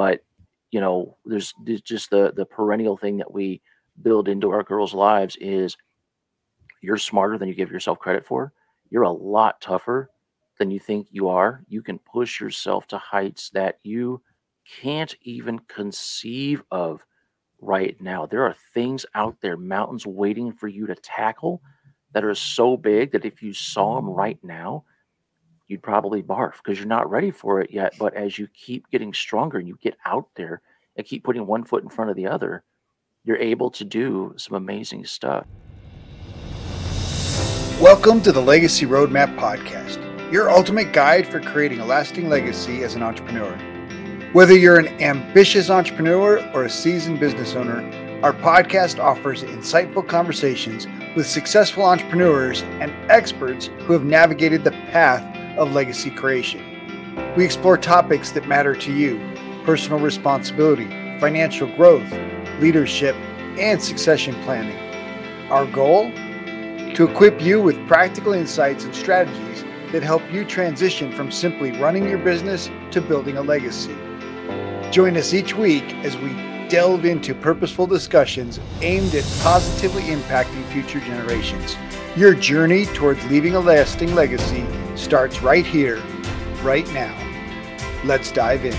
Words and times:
but 0.00 0.24
you 0.70 0.80
know, 0.80 1.18
there's, 1.26 1.52
there's 1.62 1.82
just 1.82 2.08
the 2.08 2.32
the 2.34 2.46
perennial 2.46 2.96
thing 2.96 3.18
that 3.18 3.30
we 3.30 3.60
build 4.00 4.28
into 4.28 4.50
our 4.50 4.62
girls' 4.62 4.94
lives 4.94 5.36
is 5.38 5.76
you're 6.80 6.96
smarter 6.96 7.36
than 7.36 7.48
you 7.48 7.54
give 7.54 7.70
yourself 7.70 7.98
credit 7.98 8.24
for. 8.24 8.54
You're 8.88 9.02
a 9.02 9.12
lot 9.12 9.60
tougher 9.60 10.10
than 10.58 10.70
you 10.70 10.80
think 10.80 11.08
you 11.10 11.28
are. 11.28 11.62
You 11.68 11.82
can 11.82 11.98
push 11.98 12.40
yourself 12.40 12.86
to 12.86 12.96
heights 12.96 13.50
that 13.50 13.78
you 13.82 14.22
can't 14.80 15.14
even 15.20 15.58
conceive 15.68 16.62
of 16.70 17.04
right 17.60 18.00
now. 18.00 18.24
There 18.24 18.46
are 18.46 18.56
things 18.72 19.04
out 19.14 19.36
there, 19.42 19.58
mountains 19.58 20.06
waiting 20.06 20.50
for 20.50 20.66
you 20.66 20.86
to 20.86 20.94
tackle 20.94 21.60
that 22.14 22.24
are 22.24 22.34
so 22.34 22.78
big 22.78 23.12
that 23.12 23.26
if 23.26 23.42
you 23.42 23.52
saw 23.52 23.96
them 23.96 24.08
right 24.08 24.38
now, 24.42 24.84
you'd 25.70 25.82
probably 25.82 26.20
barf 26.20 26.54
because 26.56 26.78
you're 26.78 26.88
not 26.88 27.08
ready 27.08 27.30
for 27.30 27.60
it 27.60 27.70
yet. 27.70 27.94
But 27.96 28.14
as 28.14 28.36
you 28.36 28.48
keep 28.48 28.90
getting 28.90 29.14
stronger 29.14 29.58
and 29.58 29.68
you 29.68 29.78
get 29.80 29.96
out 30.04 30.26
there 30.34 30.62
and 30.96 31.06
keep 31.06 31.22
putting 31.22 31.46
one 31.46 31.62
foot 31.62 31.84
in 31.84 31.88
front 31.88 32.10
of 32.10 32.16
the 32.16 32.26
other, 32.26 32.64
you're 33.22 33.36
able 33.36 33.70
to 33.70 33.84
do 33.84 34.34
some 34.36 34.56
amazing 34.56 35.04
stuff. 35.04 35.46
Welcome 37.80 38.20
to 38.22 38.32
the 38.32 38.42
Legacy 38.42 38.84
Roadmap 38.84 39.38
Podcast, 39.38 40.32
your 40.32 40.50
ultimate 40.50 40.92
guide 40.92 41.28
for 41.28 41.38
creating 41.38 41.78
a 41.78 41.86
lasting 41.86 42.28
legacy 42.28 42.82
as 42.82 42.96
an 42.96 43.04
entrepreneur. 43.04 43.56
Whether 44.32 44.56
you're 44.56 44.80
an 44.80 44.88
ambitious 45.00 45.70
entrepreneur 45.70 46.44
or 46.52 46.64
a 46.64 46.70
seasoned 46.70 47.20
business 47.20 47.54
owner, 47.54 47.80
our 48.24 48.32
podcast 48.32 48.98
offers 48.98 49.44
insightful 49.44 50.06
conversations 50.06 50.88
with 51.14 51.26
successful 51.26 51.84
entrepreneurs 51.84 52.62
and 52.80 52.92
experts 53.08 53.70
who 53.86 53.92
have 53.92 54.04
navigated 54.04 54.64
the 54.64 54.72
path 54.72 55.29
of 55.56 55.72
legacy 55.72 56.10
creation. 56.10 56.64
We 57.36 57.44
explore 57.44 57.78
topics 57.78 58.30
that 58.32 58.46
matter 58.48 58.74
to 58.74 58.92
you 58.92 59.20
personal 59.64 59.98
responsibility, 59.98 60.88
financial 61.20 61.68
growth, 61.76 62.10
leadership, 62.60 63.14
and 63.58 63.80
succession 63.80 64.34
planning. 64.42 64.76
Our 65.50 65.66
goal? 65.66 66.10
To 66.94 67.08
equip 67.08 67.40
you 67.40 67.62
with 67.62 67.86
practical 67.86 68.32
insights 68.32 68.84
and 68.84 68.94
strategies 68.94 69.64
that 69.92 70.02
help 70.02 70.22
you 70.32 70.44
transition 70.44 71.12
from 71.12 71.30
simply 71.30 71.72
running 71.72 72.08
your 72.08 72.18
business 72.18 72.70
to 72.90 73.00
building 73.00 73.36
a 73.36 73.42
legacy. 73.42 73.94
Join 74.90 75.16
us 75.16 75.34
each 75.34 75.54
week 75.54 75.84
as 76.04 76.16
we 76.16 76.30
delve 76.68 77.04
into 77.04 77.34
purposeful 77.34 77.86
discussions 77.86 78.60
aimed 78.80 79.14
at 79.14 79.24
positively 79.42 80.02
impacting 80.04 80.64
future 80.72 81.00
generations. 81.00 81.76
Your 82.16 82.34
journey 82.34 82.86
towards 82.86 83.24
leaving 83.26 83.54
a 83.54 83.60
lasting 83.60 84.14
legacy 84.14 84.64
starts 85.00 85.42
right 85.42 85.66
here, 85.66 86.02
right 86.62 86.86
now. 86.92 87.16
Let's 88.04 88.30
dive 88.30 88.64
in. 88.64 88.76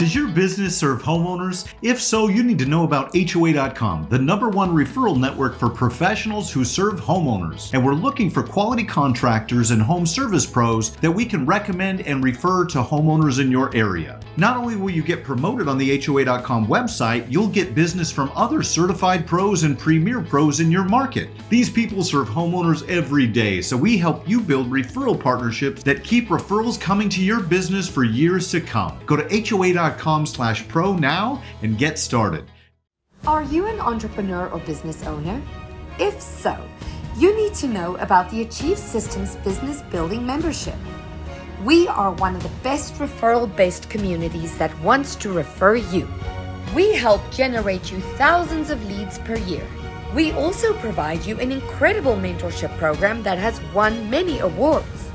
Does 0.00 0.14
your 0.14 0.28
business 0.28 0.78
serve 0.78 1.02
homeowners? 1.02 1.70
If 1.82 2.00
so, 2.00 2.28
you 2.28 2.42
need 2.42 2.58
to 2.60 2.64
know 2.64 2.84
about 2.84 3.14
HOA.com, 3.14 4.06
the 4.08 4.18
number 4.18 4.48
one 4.48 4.70
referral 4.70 5.18
network 5.18 5.58
for 5.58 5.68
professionals 5.68 6.50
who 6.50 6.64
serve 6.64 6.98
homeowners. 7.00 7.74
And 7.74 7.84
we're 7.84 7.92
looking 7.92 8.30
for 8.30 8.42
quality 8.42 8.84
contractors 8.84 9.72
and 9.72 9.82
home 9.82 10.06
service 10.06 10.46
pros 10.46 10.96
that 10.96 11.10
we 11.10 11.26
can 11.26 11.44
recommend 11.44 12.00
and 12.06 12.24
refer 12.24 12.64
to 12.68 12.78
homeowners 12.78 13.40
in 13.40 13.50
your 13.50 13.76
area. 13.76 14.19
Not 14.40 14.56
only 14.56 14.74
will 14.74 14.88
you 14.88 15.02
get 15.02 15.22
promoted 15.22 15.68
on 15.68 15.76
the 15.76 16.00
HOA.com 16.00 16.66
website, 16.66 17.30
you'll 17.30 17.46
get 17.46 17.74
business 17.74 18.10
from 18.10 18.32
other 18.34 18.62
certified 18.62 19.26
pros 19.26 19.64
and 19.64 19.78
premier 19.78 20.22
pros 20.22 20.60
in 20.60 20.70
your 20.70 20.84
market. 20.84 21.28
These 21.50 21.68
people 21.68 22.02
serve 22.02 22.30
homeowners 22.30 22.88
every 22.88 23.26
day, 23.26 23.60
so 23.60 23.76
we 23.76 23.98
help 23.98 24.26
you 24.26 24.40
build 24.40 24.70
referral 24.70 25.20
partnerships 25.20 25.82
that 25.82 26.02
keep 26.04 26.28
referrals 26.28 26.80
coming 26.80 27.10
to 27.10 27.22
your 27.22 27.40
business 27.40 27.86
for 27.86 28.02
years 28.02 28.50
to 28.52 28.62
come. 28.62 28.98
Go 29.04 29.14
to 29.14 29.28
HOA.com 29.28 30.24
slash 30.24 30.66
pro 30.68 30.96
now 30.96 31.42
and 31.60 31.76
get 31.76 31.98
started. 31.98 32.46
Are 33.26 33.42
you 33.42 33.66
an 33.66 33.78
entrepreneur 33.78 34.48
or 34.48 34.60
business 34.60 35.04
owner? 35.04 35.38
If 35.98 36.18
so, 36.18 36.56
you 37.18 37.36
need 37.36 37.52
to 37.56 37.68
know 37.68 37.96
about 37.96 38.30
the 38.30 38.40
Achieve 38.40 38.78
Systems 38.78 39.36
Business 39.44 39.82
Building 39.90 40.24
Membership. 40.24 40.76
We 41.64 41.88
are 41.88 42.12
one 42.12 42.36
of 42.36 42.42
the 42.42 42.48
best 42.62 42.94
referral 42.94 43.54
based 43.54 43.90
communities 43.90 44.56
that 44.56 44.78
wants 44.80 45.14
to 45.16 45.30
refer 45.30 45.76
you. 45.76 46.08
We 46.74 46.94
help 46.94 47.20
generate 47.30 47.92
you 47.92 48.00
thousands 48.16 48.70
of 48.70 48.82
leads 48.86 49.18
per 49.18 49.36
year. 49.36 49.66
We 50.14 50.32
also 50.32 50.72
provide 50.78 51.26
you 51.26 51.38
an 51.38 51.52
incredible 51.52 52.16
mentorship 52.16 52.74
program 52.78 53.22
that 53.24 53.36
has 53.36 53.60
won 53.74 54.08
many 54.08 54.38
awards. 54.38 55.10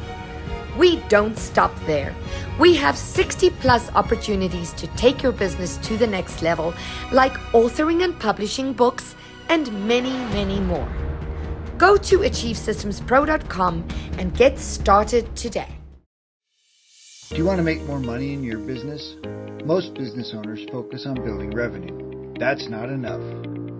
We 0.77 0.97
don't 1.09 1.35
stop 1.35 1.73
there. 1.87 2.13
We 2.59 2.75
have 2.75 2.95
60 2.95 3.49
plus 3.61 3.89
opportunities 3.95 4.71
to 4.73 4.85
take 4.95 5.23
your 5.23 5.31
business 5.31 5.77
to 5.77 5.97
the 5.97 6.05
next 6.05 6.43
level, 6.43 6.75
like 7.11 7.33
authoring 7.53 8.03
and 8.03 8.19
publishing 8.19 8.71
books, 8.73 9.15
and 9.49 9.87
many, 9.87 10.11
many 10.31 10.59
more. 10.59 10.87
Go 11.79 11.97
to 11.97 12.19
achievesystemspro.com 12.19 13.87
and 14.19 14.37
get 14.37 14.59
started 14.59 15.35
today. 15.35 15.74
Do 17.29 17.37
you 17.37 17.45
want 17.45 17.57
to 17.57 17.63
make 17.63 17.81
more 17.81 17.99
money 17.99 18.35
in 18.35 18.43
your 18.43 18.59
business? 18.59 19.15
Most 19.65 19.95
business 19.95 20.31
owners 20.35 20.63
focus 20.71 21.07
on 21.07 21.15
building 21.15 21.49
revenue. 21.55 22.35
That's 22.37 22.69
not 22.69 22.89
enough. 22.89 23.19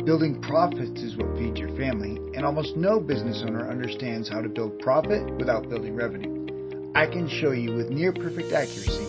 Building 0.03 0.41
profits 0.41 1.01
is 1.01 1.15
what 1.15 1.37
feeds 1.37 1.59
your 1.59 1.69
family, 1.77 2.17
and 2.35 2.43
almost 2.43 2.75
no 2.75 2.99
business 2.99 3.43
owner 3.45 3.69
understands 3.69 4.27
how 4.27 4.41
to 4.41 4.49
build 4.49 4.79
profit 4.79 5.31
without 5.37 5.69
building 5.69 5.95
revenue. 5.95 6.91
I 6.95 7.05
can 7.05 7.29
show 7.29 7.51
you 7.51 7.75
with 7.75 7.91
near 7.91 8.11
perfect 8.11 8.51
accuracy 8.51 9.05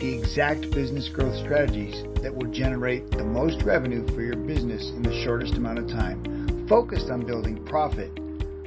the 0.00 0.18
exact 0.18 0.72
business 0.72 1.08
growth 1.08 1.36
strategies 1.36 2.02
that 2.22 2.34
will 2.34 2.50
generate 2.50 3.08
the 3.12 3.24
most 3.24 3.62
revenue 3.62 4.04
for 4.08 4.20
your 4.20 4.36
business 4.36 4.90
in 4.90 5.02
the 5.02 5.22
shortest 5.22 5.54
amount 5.54 5.78
of 5.78 5.86
time, 5.86 6.66
focused 6.68 7.08
on 7.08 7.24
building 7.24 7.64
profit. 7.64 8.12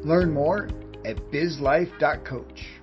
Learn 0.06 0.32
more 0.32 0.70
at 1.04 1.18
bizlife.coach. 1.30 2.79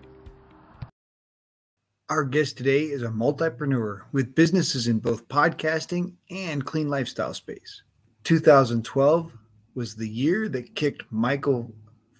Our 2.08 2.22
guest 2.22 2.56
today 2.56 2.82
is 2.84 3.02
a 3.02 3.08
multipreneur 3.08 4.02
with 4.12 4.36
businesses 4.36 4.86
in 4.86 5.00
both 5.00 5.26
podcasting 5.26 6.12
and 6.30 6.64
clean 6.64 6.88
lifestyle 6.88 7.34
space. 7.34 7.82
2012 8.22 9.32
was 9.74 9.96
the 9.96 10.08
year 10.08 10.48
that 10.50 10.76
kicked 10.76 11.02
Michael 11.10 11.74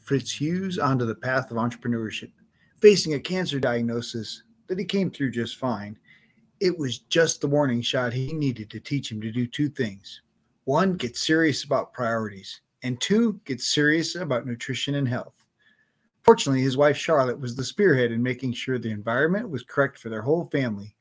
Fritzius 0.05 0.83
onto 0.83 1.07
the 1.07 1.15
path 1.15 1.53
of 1.53 1.59
entrepreneurship 1.59 2.33
facing 2.81 3.15
a 3.15 3.21
cancer 3.21 3.61
diagnosis 3.61 4.43
that 4.67 4.77
he 4.77 4.85
came 4.85 5.09
through 5.09 5.31
just 5.31 5.57
fine. 5.57 5.97
It 6.59 6.77
was 6.77 6.99
just 6.99 7.41
the 7.41 7.47
warning 7.47 7.81
shot 7.81 8.13
he 8.13 8.33
needed 8.33 8.69
to 8.71 8.81
teach 8.81 9.13
him 9.13 9.21
to 9.21 9.31
do 9.31 9.47
two 9.47 9.69
things. 9.69 10.21
One, 10.65 10.95
get 10.95 11.17
serious 11.17 11.63
about 11.63 11.93
priorities, 11.93 12.61
and 12.83 13.01
two, 13.01 13.41
get 13.45 13.61
serious 13.61 14.17
about 14.17 14.47
nutrition 14.47 14.97
and 14.97 15.07
health. 15.07 15.36
Fortunately, 16.27 16.61
his 16.61 16.77
wife 16.77 16.97
Charlotte 16.97 17.39
was 17.39 17.55
the 17.55 17.63
spearhead 17.63 18.11
in 18.11 18.21
making 18.21 18.53
sure 18.53 18.79
the 18.79 18.91
environment 18.91 19.49
was 19.49 19.63
correct 19.63 19.97
for 19.97 20.09
their 20.09 20.23
whole 20.23 20.47
family. 20.47 20.97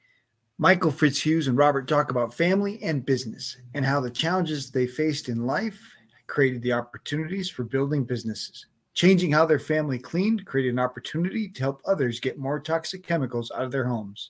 Michael 0.60 0.92
Fritzius 0.92 1.48
and 1.48 1.58
Robert 1.58 1.88
talk 1.88 2.12
about 2.12 2.32
family 2.32 2.82
and 2.84 3.04
business 3.04 3.58
and 3.74 3.84
how 3.84 4.00
the 4.00 4.12
challenges 4.12 4.70
they 4.70 4.86
faced 4.86 5.28
in 5.28 5.48
life 5.48 5.82
created 6.28 6.62
the 6.62 6.74
opportunities 6.74 7.50
for 7.50 7.64
building 7.64 8.04
businesses. 8.04 8.68
Changing 8.94 9.32
how 9.32 9.48
their 9.48 9.58
family 9.58 9.98
cleaned 9.98 10.46
created 10.46 10.74
an 10.74 10.80
opportunity 10.80 11.50
to 11.50 11.62
help 11.62 11.82
others 11.86 12.20
get 12.20 12.38
more 12.38 12.60
toxic 12.60 13.06
chemicals 13.06 13.52
out 13.56 13.64
of 13.64 13.72
their 13.72 13.88
homes. 13.88 14.30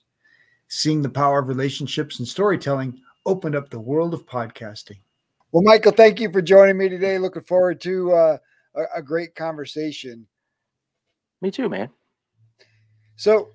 Seeing 0.68 1.02
the 1.02 1.10
power 1.10 1.40
of 1.40 1.48
relationships 1.48 2.20
and 2.20 2.26
storytelling 2.26 2.98
opened 3.26 3.54
up 3.54 3.68
the 3.68 3.78
world 3.78 4.14
of 4.14 4.24
podcasting. 4.24 4.98
Well, 5.52 5.62
Michael, 5.62 5.92
thank 5.92 6.20
you 6.20 6.32
for 6.32 6.40
joining 6.40 6.78
me 6.78 6.88
today. 6.88 7.18
Looking 7.18 7.42
forward 7.42 7.82
to 7.82 8.12
uh, 8.12 8.38
a, 8.74 8.82
a 8.96 9.02
great 9.02 9.34
conversation. 9.34 10.26
Me 11.40 11.50
too, 11.50 11.68
man. 11.68 11.90
So, 13.16 13.50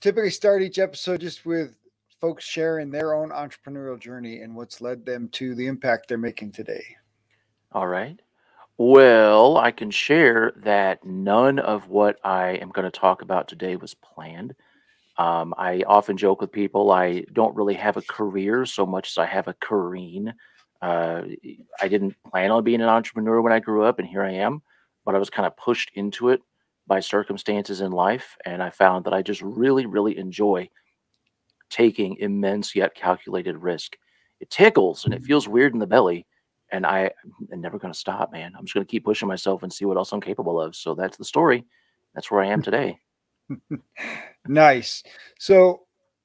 typically 0.00 0.30
start 0.30 0.62
each 0.62 0.78
episode 0.78 1.20
just 1.20 1.46
with 1.46 1.74
folks 2.20 2.44
sharing 2.44 2.90
their 2.90 3.14
own 3.14 3.30
entrepreneurial 3.30 3.98
journey 3.98 4.40
and 4.40 4.54
what's 4.54 4.80
led 4.80 5.04
them 5.04 5.28
to 5.28 5.54
the 5.54 5.66
impact 5.66 6.08
they're 6.08 6.18
making 6.18 6.52
today. 6.52 6.84
All 7.72 7.86
right. 7.86 8.20
Well, 8.78 9.56
I 9.56 9.70
can 9.70 9.90
share 9.90 10.52
that 10.56 11.04
none 11.04 11.58
of 11.58 11.88
what 11.88 12.18
I 12.24 12.50
am 12.52 12.70
going 12.70 12.84
to 12.84 12.90
talk 12.90 13.22
about 13.22 13.48
today 13.48 13.76
was 13.76 13.94
planned. 13.94 14.54
Um, 15.18 15.54
I 15.56 15.82
often 15.86 16.16
joke 16.16 16.42
with 16.42 16.52
people 16.52 16.90
I 16.90 17.24
don't 17.32 17.56
really 17.56 17.74
have 17.74 17.96
a 17.96 18.02
career 18.02 18.66
so 18.66 18.84
much 18.84 19.10
as 19.10 19.18
I 19.18 19.26
have 19.26 19.48
a 19.48 19.54
careen. 19.54 20.34
Uh, 20.82 21.22
I 21.80 21.88
didn't 21.88 22.16
plan 22.30 22.50
on 22.50 22.64
being 22.64 22.82
an 22.82 22.88
entrepreneur 22.88 23.40
when 23.40 23.52
I 23.52 23.60
grew 23.60 23.84
up, 23.84 23.98
and 23.98 24.06
here 24.06 24.22
I 24.22 24.32
am. 24.32 24.60
But 25.06 25.14
I 25.14 25.18
was 25.18 25.30
kind 25.30 25.46
of 25.46 25.56
pushed 25.56 25.90
into 25.94 26.28
it 26.28 26.42
by 26.86 27.00
circumstances 27.00 27.80
in 27.80 27.92
life, 27.92 28.36
and 28.44 28.62
I 28.62 28.70
found 28.70 29.04
that 29.04 29.14
I 29.14 29.22
just 29.22 29.42
really, 29.42 29.86
really 29.86 30.16
enjoy 30.18 30.68
taking 31.70 32.16
immense 32.18 32.76
yet 32.76 32.94
calculated 32.94 33.56
risk. 33.56 33.96
It 34.40 34.50
tickles 34.50 35.04
and 35.04 35.12
it 35.12 35.18
mm-hmm. 35.18 35.26
feels 35.26 35.48
weird 35.48 35.72
in 35.72 35.80
the 35.80 35.86
belly, 35.86 36.26
and 36.70 36.86
I 36.86 37.10
am 37.52 37.60
never 37.60 37.78
going 37.78 37.92
to 37.92 37.98
stop, 37.98 38.32
man. 38.32 38.52
I'm 38.56 38.64
just 38.64 38.74
going 38.74 38.86
to 38.86 38.90
keep 38.90 39.04
pushing 39.04 39.28
myself 39.28 39.62
and 39.62 39.72
see 39.72 39.84
what 39.84 39.96
else 39.96 40.12
I'm 40.12 40.20
capable 40.20 40.60
of. 40.60 40.76
So 40.76 40.94
that's 40.94 41.16
the 41.16 41.24
story. 41.24 41.64
That's 42.14 42.30
where 42.30 42.42
I 42.42 42.46
am 42.46 42.62
today. 42.62 42.98
nice. 44.46 45.02
So 45.38 45.82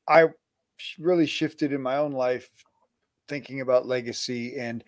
I 0.07 0.27
really 0.99 1.25
shifted 1.25 1.73
in 1.73 1.81
my 1.81 1.97
own 1.97 2.11
life 2.11 2.49
thinking 3.27 3.61
about 3.61 3.87
legacy 3.87 4.57
and 4.57 4.83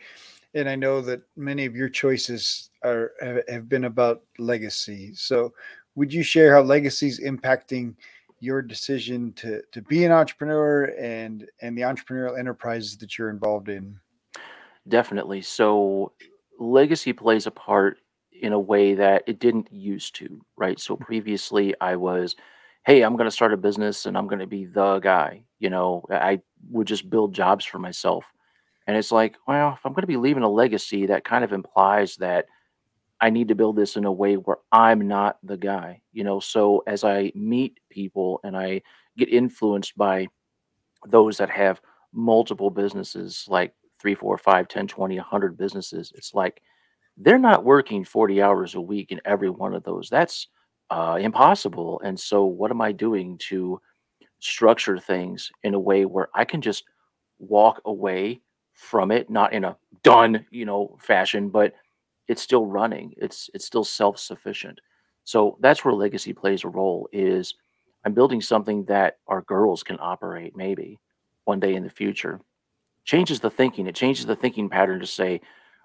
and 0.54 0.70
I 0.70 0.76
know 0.76 1.02
that 1.02 1.22
many 1.36 1.66
of 1.66 1.76
your 1.76 1.90
choices 1.90 2.70
are 2.84 3.12
have 3.50 3.70
been 3.70 3.86
about 3.86 4.24
legacy. 4.38 5.14
So, 5.16 5.54
would 5.96 6.14
you 6.14 6.24
share 6.24 6.54
how 6.54 6.62
legacy 6.62 7.08
is 7.08 7.20
impacting 7.20 7.96
your 8.40 8.62
decision 8.62 9.32
to 9.34 9.62
to 9.72 9.82
be 9.82 10.04
an 10.06 10.12
entrepreneur 10.12 10.94
and 11.00 11.48
and 11.62 11.78
the 11.78 11.82
entrepreneurial 11.84 12.38
enterprises 12.38 12.98
that 12.98 13.18
you're 13.18 13.30
involved 13.30 13.70
in? 13.70 14.00
Definitely. 14.88 15.42
So 15.42 16.12
legacy 16.60 17.14
plays 17.14 17.48
a 17.48 17.52
part 17.52 17.98
in 18.32 18.54
a 18.54 18.60
way 18.60 18.96
that 18.96 19.24
it 19.28 19.40
didn't 19.40 19.72
used 19.72 20.16
to, 20.16 20.42
right? 20.58 20.80
So 20.80 20.96
mm-hmm. 20.96 21.06
previously 21.06 21.74
I 21.80 21.96
was, 21.96 22.36
hey, 22.86 23.02
I'm 23.02 23.16
going 23.16 23.30
to 23.30 23.36
start 23.36 23.54
a 23.54 23.58
business 23.58 24.06
and 24.06 24.18
I'm 24.18 24.28
going 24.28 24.40
to 24.40 24.48
be 24.48 24.66
the 24.66 25.00
guy. 25.00 25.44
You 25.60 25.70
know, 25.70 26.04
I 26.12 26.42
would 26.70 26.88
just 26.88 27.10
build 27.10 27.34
jobs 27.34 27.64
for 27.64 27.80
myself. 27.80 28.26
And 28.88 28.98
it's 28.98 29.12
like, 29.12 29.36
well, 29.48 29.74
if 29.74 29.86
I'm 29.86 29.94
going 29.94 30.02
to 30.04 30.08
be 30.08 30.18
leaving 30.18 30.44
a 30.44 30.50
legacy, 30.50 31.06
that 31.08 31.24
kind 31.24 31.44
of 31.44 31.54
implies 31.54 32.18
that 32.18 32.46
I 33.22 33.30
need 33.30 33.48
to 33.50 33.56
build 33.56 33.78
this 33.78 33.96
in 33.96 34.06
a 34.06 34.12
way 34.12 34.36
where 34.36 34.58
I'm 34.72 35.08
not 35.08 35.38
the 35.44 35.58
guy, 35.58 36.02
you 36.12 36.24
know. 36.24 36.40
So 36.40 36.84
as 36.88 37.04
I 37.04 37.32
meet 37.36 37.80
people 37.90 38.42
and 38.44 38.58
I 38.58 38.82
get 39.18 39.30
influenced 39.30 39.98
by 39.98 40.28
those 41.08 41.38
that 41.38 41.50
have 41.50 41.82
multiple 42.14 42.70
businesses, 42.70 43.46
like 43.48 43.74
three, 44.00 44.16
four, 44.16 44.38
five, 44.38 44.68
ten, 44.68 44.88
twenty, 44.88 45.18
100 45.18 45.58
businesses, 45.58 46.12
it's 46.16 46.34
like 46.34 46.62
they're 47.18 47.38
not 47.38 47.64
working 47.66 48.04
40 48.04 48.42
hours 48.42 48.76
a 48.76 48.82
week 48.82 49.12
in 49.12 49.22
every 49.26 49.50
one 49.50 49.74
of 49.74 49.84
those. 49.84 50.10
That's 50.10 50.48
uh, 50.90 51.18
impossible. 51.22 52.02
And 52.04 52.20
so, 52.20 52.46
what 52.46 52.72
am 52.72 52.82
I 52.82 52.92
doing 52.92 53.38
to 53.50 53.80
structure 54.40 54.98
things 55.00 55.52
in 55.64 55.74
a 55.74 55.80
way 55.80 56.06
where 56.06 56.30
I 56.36 56.46
can 56.46 56.62
just 56.62 56.84
walk 57.40 57.82
away 57.86 58.42
from 58.74 59.12
it, 59.12 59.30
not 59.30 59.54
in 59.54 59.64
a 59.64 59.78
done, 60.04 60.46
you 60.52 60.66
know, 60.66 60.98
fashion, 61.00 61.50
but 61.50 61.74
it's 62.28 62.42
still 62.42 62.66
running. 62.66 63.14
It's 63.18 63.50
it's 63.54 63.66
still 63.66 63.84
self-sufficient. 63.84 64.80
So 65.24 65.58
that's 65.62 65.86
where 65.86 65.94
legacy 65.94 66.34
plays 66.34 66.64
a 66.64 66.70
role 66.70 67.08
is 67.12 67.56
I'm 68.06 68.14
building 68.14 68.42
something 68.42 68.84
that 68.86 69.18
our 69.28 69.42
girls 69.44 69.84
can 69.84 69.98
operate 70.00 70.56
maybe 70.56 71.00
one 71.46 71.60
day 71.60 71.76
in 71.76 71.84
the 71.84 71.90
future. 71.90 72.42
Changes 73.06 73.40
the 73.40 73.50
thinking. 73.50 73.88
It 73.88 73.96
changes 73.96 74.26
the 74.26 74.36
thinking 74.36 74.70
pattern 74.70 75.00
to 75.00 75.08
say, 75.08 75.42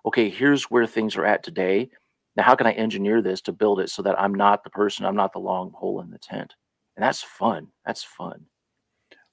okay, 0.06 0.28
here's 0.28 0.64
where 0.64 0.86
things 0.86 1.16
are 1.16 1.24
at 1.24 1.42
today. 1.42 1.90
Now, 2.36 2.44
how 2.44 2.54
can 2.54 2.66
I 2.66 2.72
engineer 2.72 3.20
this 3.22 3.40
to 3.42 3.52
build 3.52 3.80
it 3.80 3.90
so 3.90 4.02
that 4.02 4.20
I'm 4.20 4.34
not 4.34 4.62
the 4.62 4.70
person, 4.70 5.04
I'm 5.04 5.16
not 5.16 5.32
the 5.32 5.40
long 5.40 5.70
pole 5.72 6.00
in 6.00 6.10
the 6.10 6.18
tent? 6.18 6.54
And 6.96 7.04
that's 7.04 7.22
fun. 7.22 7.68
That's 7.84 8.02
fun. 8.02 8.46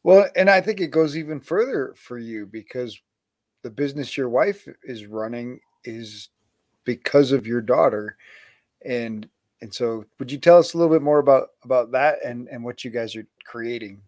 Well, 0.03 0.27
and 0.35 0.49
I 0.49 0.61
think 0.61 0.81
it 0.81 0.91
goes 0.91 1.17
even 1.17 1.39
further 1.39 1.93
for 1.97 2.19
you 2.19 2.45
because 2.45 2.99
the 3.65 3.71
business 3.71 4.15
your 4.15 4.29
wife 4.29 4.67
is 4.83 5.07
running 5.07 5.59
is 5.85 6.29
because 6.83 7.31
of 7.31 7.47
your 7.47 7.61
daughter 7.61 8.15
and 8.85 9.27
and 9.61 9.73
so 9.73 10.05
would 10.19 10.31
you 10.31 10.37
tell 10.37 10.59
us 10.59 10.75
a 10.75 10.77
little 10.77 10.93
bit 10.93 11.01
more 11.01 11.17
about 11.17 11.47
about 11.63 11.91
that 11.91 12.23
and 12.23 12.47
and 12.49 12.63
what 12.63 12.85
you 12.85 12.91
guys 12.91 13.15
are 13.15 13.25
creating 13.43 13.99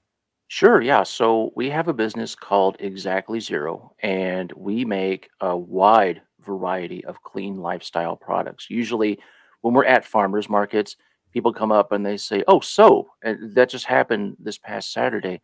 Sure, 0.50 0.82
yeah. 0.82 1.04
So 1.04 1.52
we 1.58 1.70
have 1.72 1.90
a 1.90 1.94
business 1.94 2.34
called 2.34 2.78
Exactly 2.80 3.42
Zero, 3.42 3.94
and 4.02 4.50
we 4.54 4.86
make 4.86 5.30
a 5.42 5.58
wide 5.58 6.22
variety 6.40 7.04
of 7.04 7.22
clean 7.22 7.58
lifestyle 7.58 8.16
products. 8.16 8.70
Usually, 8.70 9.20
when 9.60 9.74
we're 9.74 9.84
at 9.84 10.06
farmers 10.06 10.48
markets, 10.48 10.96
people 11.34 11.52
come 11.52 11.74
up 11.74 11.92
and 11.92 12.06
they 12.06 12.16
say, 12.16 12.46
"Oh, 12.48 12.62
soap." 12.62 13.10
And 13.24 13.54
that 13.56 13.70
just 13.70 13.84
happened 13.84 14.38
this 14.40 14.58
past 14.58 14.94
Saturday. 14.94 15.42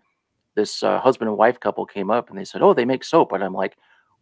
This 0.56 0.82
uh, 0.84 1.02
husband 1.02 1.28
and 1.28 1.38
wife 1.38 1.60
couple 1.60 1.86
came 1.86 2.10
up 2.10 2.30
and 2.30 2.40
they 2.40 2.46
said, 2.46 2.62
"Oh, 2.62 2.74
they 2.74 2.86
make 2.86 3.04
soap." 3.04 3.34
And 3.34 3.44
I'm 3.44 3.54
like, 3.54 3.76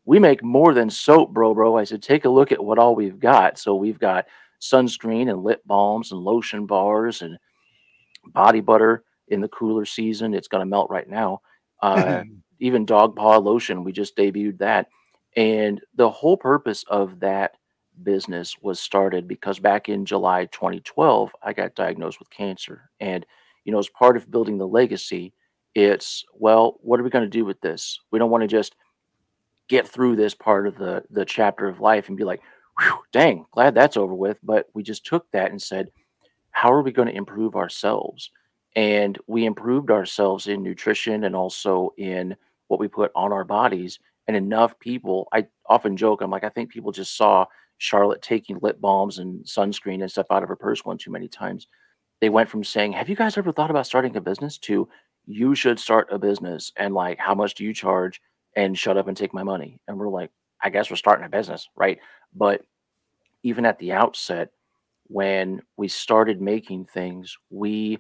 "We 0.06 0.20
make 0.20 0.44
more 0.44 0.74
than 0.74 0.90
soap, 0.90 1.34
bro, 1.34 1.54
bro." 1.54 1.78
I 1.78 1.84
said, 1.84 2.02
"Take 2.02 2.26
a 2.26 2.30
look 2.30 2.52
at 2.52 2.64
what 2.64 2.80
all 2.80 2.96
we've 2.96 3.20
got." 3.20 3.58
So 3.58 3.76
we've 3.76 4.00
got 4.00 4.26
sunscreen 4.62 5.30
and 5.30 5.44
lip 5.44 5.62
balms 5.66 6.12
and 6.12 6.22
lotion 6.22 6.66
bars 6.66 7.22
and 7.22 7.38
body 8.28 8.62
butter 8.62 9.04
in 9.28 9.42
the 9.42 9.48
cooler 9.48 9.86
season. 9.86 10.34
It's 10.34 10.48
going 10.48 10.62
to 10.62 10.70
melt 10.70 10.90
right 10.90 11.10
now. 11.10 11.42
Uh, 11.82 12.24
even 12.60 12.86
dog 12.86 13.16
paw 13.16 13.38
lotion, 13.38 13.84
we 13.84 13.92
just 13.92 14.16
debuted 14.16 14.60
that. 14.60 14.88
And 15.36 15.82
the 15.96 16.10
whole 16.10 16.38
purpose 16.38 16.84
of 16.88 17.20
that 17.22 17.56
business 18.04 18.56
was 18.62 18.80
started 18.80 19.28
because 19.28 19.60
back 19.60 19.90
in 19.90 20.06
July 20.06 20.46
2012, 20.46 21.32
I 21.42 21.54
got 21.54 21.76
diagnosed 21.76 22.20
with 22.20 22.30
cancer. 22.30 22.90
And, 23.00 23.26
you 23.66 23.72
know, 23.72 23.80
as 23.80 23.90
part 23.90 24.16
of 24.18 24.30
building 24.30 24.58
the 24.58 24.68
legacy, 24.68 25.34
it's, 25.74 26.26
well, 26.34 26.78
what 26.82 27.00
are 27.00 27.04
we 27.04 27.10
going 27.10 27.24
to 27.24 27.30
do 27.30 27.46
with 27.46 27.62
this? 27.62 28.00
We 28.12 28.20
don't 28.20 28.30
want 28.30 28.42
to 28.42 28.48
just 28.48 28.76
get 29.72 29.88
through 29.88 30.18
this 30.18 30.36
part 30.36 30.68
of 30.68 30.78
the 30.78 31.02
the 31.10 31.24
chapter 31.24 31.68
of 31.68 31.80
life 31.80 32.10
and 32.10 32.18
be 32.18 32.26
like, 32.26 32.42
dang, 33.14 33.46
glad 33.52 33.74
that's 33.74 33.96
over 33.96 34.14
with. 34.14 34.38
But 34.44 34.68
we 34.74 34.84
just 34.84 35.06
took 35.06 35.32
that 35.32 35.50
and 35.50 35.62
said, 35.62 35.90
how 36.52 36.74
are 36.74 36.82
we 36.82 36.92
going 36.92 37.08
to 37.08 37.16
improve 37.16 37.56
ourselves? 37.56 38.32
And 38.76 39.18
we 39.28 39.46
improved 39.46 39.90
ourselves 39.90 40.48
in 40.48 40.62
nutrition 40.62 41.24
and 41.24 41.36
also 41.36 41.94
in 41.98 42.36
what 42.68 42.82
we 42.82 42.90
put 42.90 43.12
on 43.16 43.32
our 43.32 43.46
bodies. 43.46 43.98
And 44.28 44.36
enough 44.36 44.78
people, 44.80 45.30
I 45.32 45.48
often 45.66 45.96
joke, 45.96 46.22
I'm 46.22 46.32
like, 46.32 46.44
I 46.44 46.50
think 46.50 46.70
people 46.70 46.92
just 46.92 47.16
saw 47.16 47.46
Charlotte 47.78 48.22
taking 48.22 48.60
lip 48.62 48.80
balms 48.82 49.20
and 49.20 49.44
sunscreen 49.46 50.02
and 50.02 50.12
stuff 50.12 50.28
out 50.30 50.44
of 50.44 50.50
her 50.50 50.56
purse 50.58 50.84
one 50.84 50.98
too 50.98 51.12
many 51.12 51.30
times. 51.30 51.68
They 52.20 52.30
went 52.30 52.50
from 52.50 52.66
saying, 52.66 52.92
Have 52.92 53.10
you 53.10 53.16
guys 53.16 53.38
ever 53.38 53.54
thought 53.54 53.72
about 53.72 53.88
starting 53.88 54.16
a 54.18 54.22
business 54.22 54.58
to 54.60 54.90
you 55.26 55.56
should 55.56 55.80
start 55.80 56.08
a 56.12 56.20
business 56.20 56.72
and 56.78 56.94
like 56.94 57.18
how 57.20 57.36
much 57.36 57.56
do 57.56 57.64
you 57.64 57.74
charge 57.74 58.22
and 58.56 58.78
shut 58.78 58.98
up 58.98 59.08
and 59.08 59.18
take 59.18 59.34
my 59.34 59.44
money? 59.44 59.80
And 59.88 59.98
we're 59.98 60.10
like, 60.10 60.32
I 60.64 60.70
guess 60.70 60.90
we're 60.90 60.96
starting 60.96 61.26
a 61.26 61.30
business, 61.30 61.70
right? 61.76 62.00
But 62.34 62.62
even 63.44 63.66
at 63.66 63.80
the 63.80 63.92
outset, 63.94 64.52
when 65.08 65.62
we 65.78 65.88
started 65.88 66.42
making 66.42 66.86
things, 66.86 67.38
we 67.50 67.98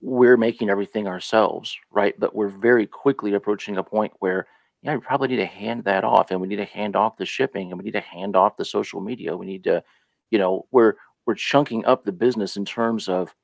we're 0.00 0.36
making 0.36 0.68
everything 0.68 1.08
ourselves, 1.08 1.74
right? 1.90 2.14
But 2.18 2.34
we're 2.34 2.48
very 2.48 2.86
quickly 2.86 3.32
approaching 3.32 3.78
a 3.78 3.82
point 3.82 4.12
where, 4.18 4.46
yeah, 4.82 4.94
we 4.94 5.00
probably 5.00 5.28
need 5.28 5.36
to 5.36 5.46
hand 5.46 5.84
that 5.84 6.04
off, 6.04 6.30
and 6.30 6.40
we 6.40 6.46
need 6.46 6.56
to 6.56 6.66
hand 6.66 6.94
off 6.94 7.16
the 7.16 7.24
shipping, 7.24 7.70
and 7.70 7.78
we 7.78 7.84
need 7.84 7.92
to 7.92 8.00
hand 8.00 8.36
off 8.36 8.58
the 8.58 8.66
social 8.66 9.00
media. 9.00 9.36
We 9.36 9.46
need 9.46 9.64
to, 9.64 9.82
you 10.30 10.38
know, 10.38 10.66
we're 10.70 10.94
we're 11.26 11.34
chunking 11.34 11.86
up 11.86 12.04
the 12.04 12.12
business 12.12 12.56
in 12.56 12.66
terms 12.66 13.08
of 13.08 13.34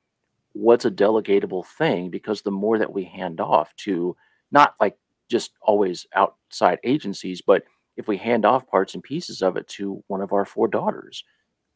what's 0.53 0.85
a 0.85 0.91
delegatable 0.91 1.65
thing 1.65 2.09
because 2.09 2.41
the 2.41 2.51
more 2.51 2.77
that 2.77 2.93
we 2.93 3.03
hand 3.03 3.39
off 3.39 3.75
to 3.77 4.15
not 4.51 4.75
like 4.79 4.97
just 5.31 5.51
always 5.61 6.05
outside 6.15 6.79
agencies, 6.83 7.41
but 7.41 7.63
if 7.97 8.07
we 8.07 8.17
hand 8.17 8.45
off 8.45 8.67
parts 8.67 8.93
and 8.93 9.03
pieces 9.03 9.41
of 9.41 9.57
it 9.57 9.67
to 9.69 10.03
one 10.07 10.21
of 10.21 10.33
our 10.33 10.45
four 10.45 10.67
daughters, 10.67 11.23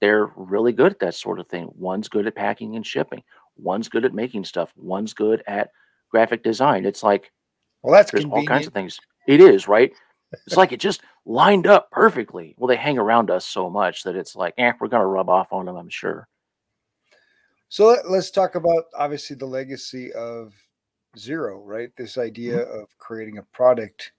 they're 0.01 0.31
really 0.35 0.73
good 0.73 0.91
at 0.91 0.99
that 0.99 1.15
sort 1.15 1.39
of 1.39 1.47
thing. 1.47 1.69
One's 1.75 2.07
good 2.07 2.27
at 2.27 2.35
packing 2.35 2.75
and 2.75 2.85
shipping. 2.85 3.23
One's 3.57 3.89
good 3.89 4.05
at 4.05 4.13
making 4.13 4.45
stuff. 4.45 4.73
One's 4.75 5.13
good 5.13 5.41
at 5.47 5.69
graphic 6.09 6.43
design. 6.43 6.85
It's 6.85 7.03
like 7.03 7.31
well 7.81 7.93
that's 7.93 8.11
there's 8.11 8.25
all 8.25 8.45
kinds 8.45 8.67
of 8.67 8.73
things. 8.73 8.99
It 9.27 9.41
is, 9.41 9.67
right? 9.67 9.91
It's 10.45 10.57
like 10.57 10.71
it 10.71 10.79
just 10.79 11.01
lined 11.25 11.67
up 11.67 11.89
perfectly. 11.91 12.55
Well, 12.57 12.67
they 12.67 12.75
hang 12.75 12.97
around 12.97 13.31
us 13.31 13.45
so 13.45 13.69
much 13.69 14.03
that 14.03 14.15
it's 14.15 14.35
like, 14.35 14.53
eh, 14.57 14.73
we're 14.79 14.87
gonna 14.87 15.05
rub 15.05 15.29
off 15.29 15.53
on 15.53 15.65
them, 15.65 15.75
I'm 15.77 15.89
sure. 15.89 16.27
so 17.69 17.97
let's 18.05 18.31
talk 18.31 18.55
about 18.55 18.85
obviously 18.97 19.35
the 19.35 19.45
legacy 19.45 20.11
of 20.13 20.53
zero 21.17 21.59
right 21.61 21.91
this 21.97 22.17
idea 22.17 22.65
Mhm. 22.65 22.83
of 22.83 22.97
creating 22.97 23.37
a 23.37 23.43
product 23.43 24.11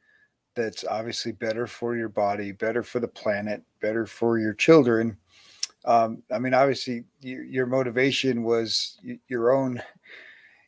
that's 0.55 0.85
obviously 0.85 1.33
better 1.33 1.67
for 1.67 1.97
your 1.97 2.09
body 2.09 2.53
better 2.53 2.83
for 2.83 3.01
the 3.01 3.09
planet 3.09 3.63
better 3.81 4.07
for 4.07 4.39
your 4.39 4.55
children 4.55 5.17
um, 5.85 6.23
i 6.33 6.39
mean 6.39 6.55
obviously 6.55 7.05
your, 7.21 7.45
your 7.45 7.67
motivation 7.67 8.43
was 8.43 8.99
y- 9.05 9.19
your 9.29 9.53
own 9.53 9.81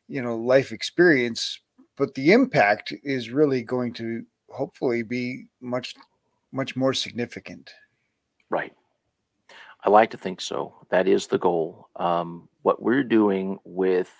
you 0.09 0.23
know 0.23 0.37
life 0.37 0.73
experience 0.73 1.61
but 1.97 2.15
the 2.15 2.33
impact 2.33 2.93
is 3.03 3.31
really 3.31 3.63
going 3.63 3.93
to 3.93 4.25
hopefully 4.51 5.03
be 5.03 5.47
much 5.61 5.95
much 6.53 6.77
more 6.77 6.95
significant 6.95 7.71
Right. 8.51 8.73
I 9.85 9.91
like 9.91 10.11
to 10.11 10.17
think 10.17 10.41
so. 10.41 10.75
That 10.91 11.07
is 11.07 11.27
the 11.27 11.39
goal. 11.39 11.89
Um, 11.97 12.49
what 12.63 12.81
we're 12.83 13.05
doing 13.05 13.59
with 13.65 14.11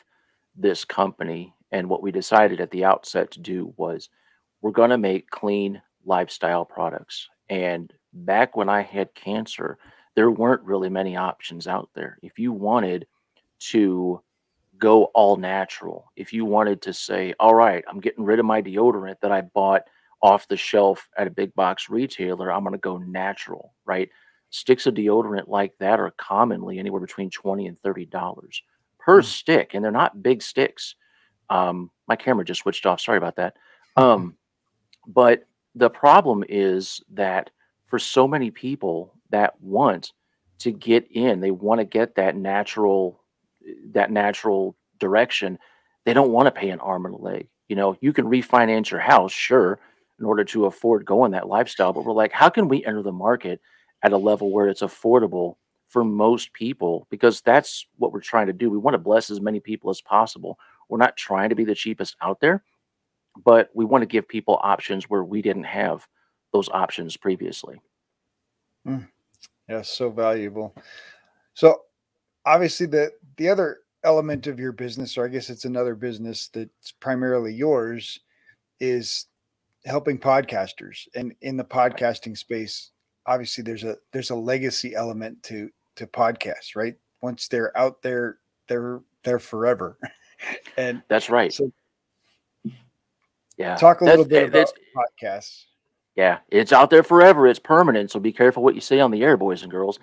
this 0.55 0.85
company 0.85 1.55
and 1.73 1.89
what 1.89 2.03
we 2.03 2.11
decided 2.11 2.61
at 2.61 2.71
the 2.71 2.85
outset 2.85 3.31
to 3.33 3.41
do 3.41 3.73
was 3.77 4.09
we're 4.61 4.71
going 4.71 4.91
to 4.91 4.99
make 4.99 5.31
clean 5.31 5.81
lifestyle 6.05 6.65
products. 6.65 7.29
And 7.49 7.93
back 8.13 8.57
when 8.57 8.69
I 8.69 8.83
had 8.83 9.15
cancer, 9.15 9.79
there 10.15 10.31
weren't 10.31 10.63
really 10.63 10.89
many 10.89 11.17
options 11.17 11.67
out 11.67 11.91
there. 11.95 12.19
If 12.23 12.39
you 12.39 12.53
wanted 12.53 13.07
to 13.71 14.21
go 14.79 15.05
all 15.07 15.37
natural, 15.37 16.11
if 16.17 16.33
you 16.33 16.45
wanted 16.45 16.83
to 16.83 16.93
say, 16.93 17.35
all 17.39 17.55
right, 17.55 17.85
I'm 17.89 18.01
getting 18.01 18.25
rid 18.25 18.39
of 18.39 18.47
my 18.47 18.63
deodorant 18.63 19.17
that 19.21 19.33
I 19.33 19.43
bought 19.43 19.83
off 20.23 20.49
the 20.49 20.57
shelf 20.57 21.09
at 21.17 21.27
a 21.27 21.31
big 21.31 21.55
box 21.55 21.89
retailer, 21.89 22.53
I'm 22.53 22.63
going 22.63 22.73
to 22.73 22.79
go 22.79 22.99
natural, 22.99 23.75
right? 23.85 24.09
Sticks 24.51 24.87
of 24.87 24.95
deodorant 24.95 25.49
like 25.49 25.75
that 25.79 26.01
are 26.01 26.11
commonly 26.13 26.79
anywhere 26.79 27.01
between 27.01 27.31
20 27.31 27.67
and 27.67 27.79
$30 27.81 28.63
per 28.99 29.23
Mm. 29.23 29.25
stick, 29.25 29.75
and 29.75 29.85
they're 29.85 29.93
not 29.93 30.23
big 30.23 30.43
sticks. 30.43 30.95
Um, 31.51 31.91
my 32.07 32.17
camera 32.17 32.45
just 32.45 32.61
switched 32.61 32.87
off. 32.87 33.01
Sorry 33.01 33.19
about 33.19 33.37
that. 33.37 33.57
Um, 33.97 34.37
but 35.07 35.47
the 35.75 35.91
problem 35.91 36.45
is 36.49 37.03
that 37.13 37.51
for 37.87 37.99
so 37.99 38.29
many 38.29 38.51
people 38.51 39.15
that 39.31 39.61
want 39.61 40.13
to 40.59 40.73
get 40.73 41.07
in, 41.11 41.41
they 41.41 41.51
want 41.51 41.81
to 41.81 41.85
get 41.85 42.15
that 42.17 42.37
natural, 42.37 43.21
that 43.93 44.11
natural 44.11 44.77
direction. 44.99 45.59
They 46.05 46.15
don't 46.15 46.33
want 46.33 46.47
to 46.47 46.61
pay 46.61 46.71
an 46.71 46.81
arm 46.81 47.07
and 47.07 47.15
a 47.15 47.19
leg. 47.19 47.49
You 47.69 47.77
know, 47.77 47.97
you 48.01 48.13
can 48.13 48.27
refinance 48.27 48.91
your 48.91 49.01
house, 49.01 49.33
sure, 49.33 49.79
in 50.19 50.25
order 50.25 50.45
to 50.45 50.67
afford 50.67 51.05
going 51.05 51.33
that 51.33 51.49
lifestyle. 51.49 51.93
But 51.93 52.05
we're 52.05 52.13
like, 52.13 52.33
how 52.33 52.49
can 52.49 52.69
we 52.69 52.85
enter 52.85 53.03
the 53.03 53.13
market 53.13 53.61
at 54.03 54.13
a 54.13 54.17
level 54.17 54.51
where 54.51 54.69
it's 54.69 54.83
affordable 54.83 55.57
for 55.89 56.03
most 56.05 56.53
people? 56.53 57.07
Because 57.11 57.41
that's 57.41 57.87
what 57.97 58.13
we're 58.13 58.21
trying 58.21 58.47
to 58.49 58.53
do. 58.53 58.71
We 58.71 58.79
want 58.79 58.95
to 58.95 58.99
bless 58.99 59.31
as 59.31 59.41
many 59.41 59.61
people 59.61 59.91
as 59.91 60.01
possible. 60.01 60.59
We're 60.89 60.99
not 60.99 61.17
trying 61.17 61.51
to 61.51 61.55
be 61.55 61.65
the 61.65 61.75
cheapest 61.75 62.17
out 62.23 62.41
there, 62.41 62.63
but 63.45 63.71
we 63.75 63.85
want 63.85 64.03
to 64.03 64.07
give 64.07 64.29
people 64.29 64.59
options 64.63 65.05
where 65.05 65.25
we 65.25 65.43
didn't 65.43 65.65
have 65.65 66.07
those 66.53 66.69
options 66.71 67.17
previously. 67.17 67.81
Mm. 68.87 69.09
Yeah, 69.69 69.83
so 69.83 70.11
valuable. 70.11 70.75
So 71.55 71.83
obviously 72.47 72.87
the 72.87 73.13
the 73.37 73.49
other 73.49 73.79
element 74.05 74.47
of 74.47 74.59
your 74.59 74.73
business, 74.73 75.19
or 75.19 75.25
I 75.25 75.29
guess 75.29 75.51
it's 75.51 75.65
another 75.65 75.95
business 75.95 76.49
that's 76.49 76.93
primarily 76.93 77.53
yours, 77.53 78.21
is 78.81 79.27
helping 79.85 80.19
podcasters. 80.19 81.07
And 81.15 81.35
in 81.43 81.57
the 81.57 81.65
podcasting 81.65 82.37
space, 82.37 82.91
obviously 83.27 83.63
there's 83.65 83.85
a 83.85 83.97
there's 84.13 84.31
a 84.31 84.37
legacy 84.37 84.95
element 84.95 85.43
to 85.45 85.71
to 85.97 86.07
podcasts, 86.07 86.75
right? 86.75 86.95
Once 87.23 87.49
they're 87.49 87.77
out 87.77 88.03
there, 88.03 88.39
they're 88.69 89.01
they're 89.25 89.39
forever. 89.39 89.99
and 90.77 91.03
that's 91.09 91.31
right. 91.31 91.53
So 91.53 91.71
yeah. 93.57 93.75
Talk 93.77 94.01
a 94.01 94.05
little 94.05 94.25
bit 94.25 94.49
about 94.49 94.73
podcasts. 94.97 95.65
Yeah, 96.15 96.39
it's 96.49 96.73
out 96.73 96.91
there 96.91 97.03
forever. 97.03 97.47
It's 97.47 97.59
permanent. 97.59 98.11
So 98.11 98.21
be 98.21 98.33
careful 98.33 98.63
what 98.63 98.75
you 98.75 98.81
say 98.81 99.01
on 99.01 99.11
the 99.11 99.23
air, 99.23 99.37
boys 99.37 99.63
and 99.63 99.71
girls. 99.71 99.99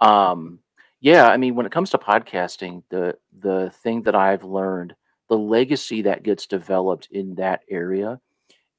Um, 0.00 0.60
yeah, 1.00 1.28
I 1.28 1.36
mean, 1.36 1.54
when 1.54 1.66
it 1.66 1.72
comes 1.72 1.90
to 1.90 1.98
podcasting, 1.98 2.82
the 2.90 3.16
the 3.40 3.70
thing 3.82 4.02
that 4.02 4.14
I've 4.14 4.44
learned, 4.44 4.94
the 5.28 5.36
legacy 5.36 6.02
that 6.02 6.22
gets 6.22 6.46
developed 6.46 7.08
in 7.10 7.34
that 7.36 7.62
area, 7.68 8.20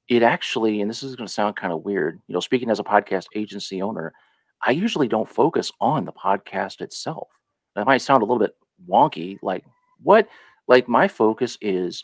it 0.07 0.24
actually, 0.24 0.81
and 0.81 0.89
this 0.89 1.03
is 1.03 1.15
going 1.15 1.27
to 1.27 1.33
sound 1.33 1.55
kind 1.57 1.74
of 1.74 1.83
weird, 1.83 2.19
you 2.27 2.33
know, 2.33 2.39
speaking 2.39 2.69
as 2.69 2.79
a 2.79 2.83
podcast 2.83 3.25
agency 3.36 3.81
owner, 3.81 4.13
I 4.65 4.72
usually 4.72 5.10
don't 5.10 5.27
focus 5.27 5.72
on 5.81 6.05
the 6.05 6.13
podcast 6.13 6.79
itself. 6.81 7.27
That 7.75 7.86
might 7.86 8.01
sound 8.01 8.24
a 8.24 8.25
little 8.25 8.39
bit 8.39 8.55
wonky, 8.89 9.38
like 9.41 9.65
what? 10.01 10.27
Like 10.67 10.88
my 10.88 11.08
focus 11.08 11.58
is 11.62 12.03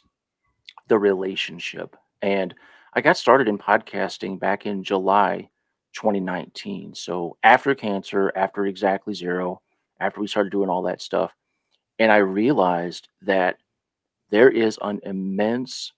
the 0.88 0.98
relationship. 0.98 1.96
And 2.22 2.54
I 2.94 3.02
got 3.02 3.18
started 3.18 3.48
in 3.48 3.58
podcasting 3.58 4.40
back 4.40 4.66
in 4.66 4.84
July 4.84 5.50
2019. 5.94 6.96
So 6.96 7.38
after 7.44 7.74
cancer, 7.76 8.32
after 8.36 8.66
exactly 8.66 9.14
zero, 9.14 9.62
after 10.00 10.20
we 10.20 10.28
started 10.28 10.52
doing 10.52 10.70
all 10.70 10.84
that 10.84 11.02
stuff. 11.02 11.32
And 12.00 12.12
I 12.12 12.18
realized 12.18 13.10
that 13.22 13.58
there 14.30 14.50
is 14.50 14.78
an 14.82 15.00
immense 15.04 15.94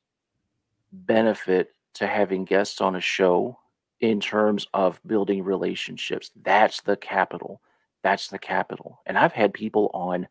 benefit 0.91 1.73
to 1.93 2.07
having 2.07 2.45
guests 2.45 2.81
on 2.81 2.95
a 2.95 3.01
show 3.01 3.57
in 3.99 4.19
terms 4.19 4.67
of 4.73 4.99
building 5.05 5.43
relationships. 5.43 6.31
That's 6.41 6.81
the 6.81 6.97
capital. 6.97 7.61
That's 8.03 8.27
the 8.29 8.39
capital. 8.39 9.01
And 9.05 9.17
I've 9.17 9.33
had 9.33 9.53
people 9.53 9.91
on 9.93 10.27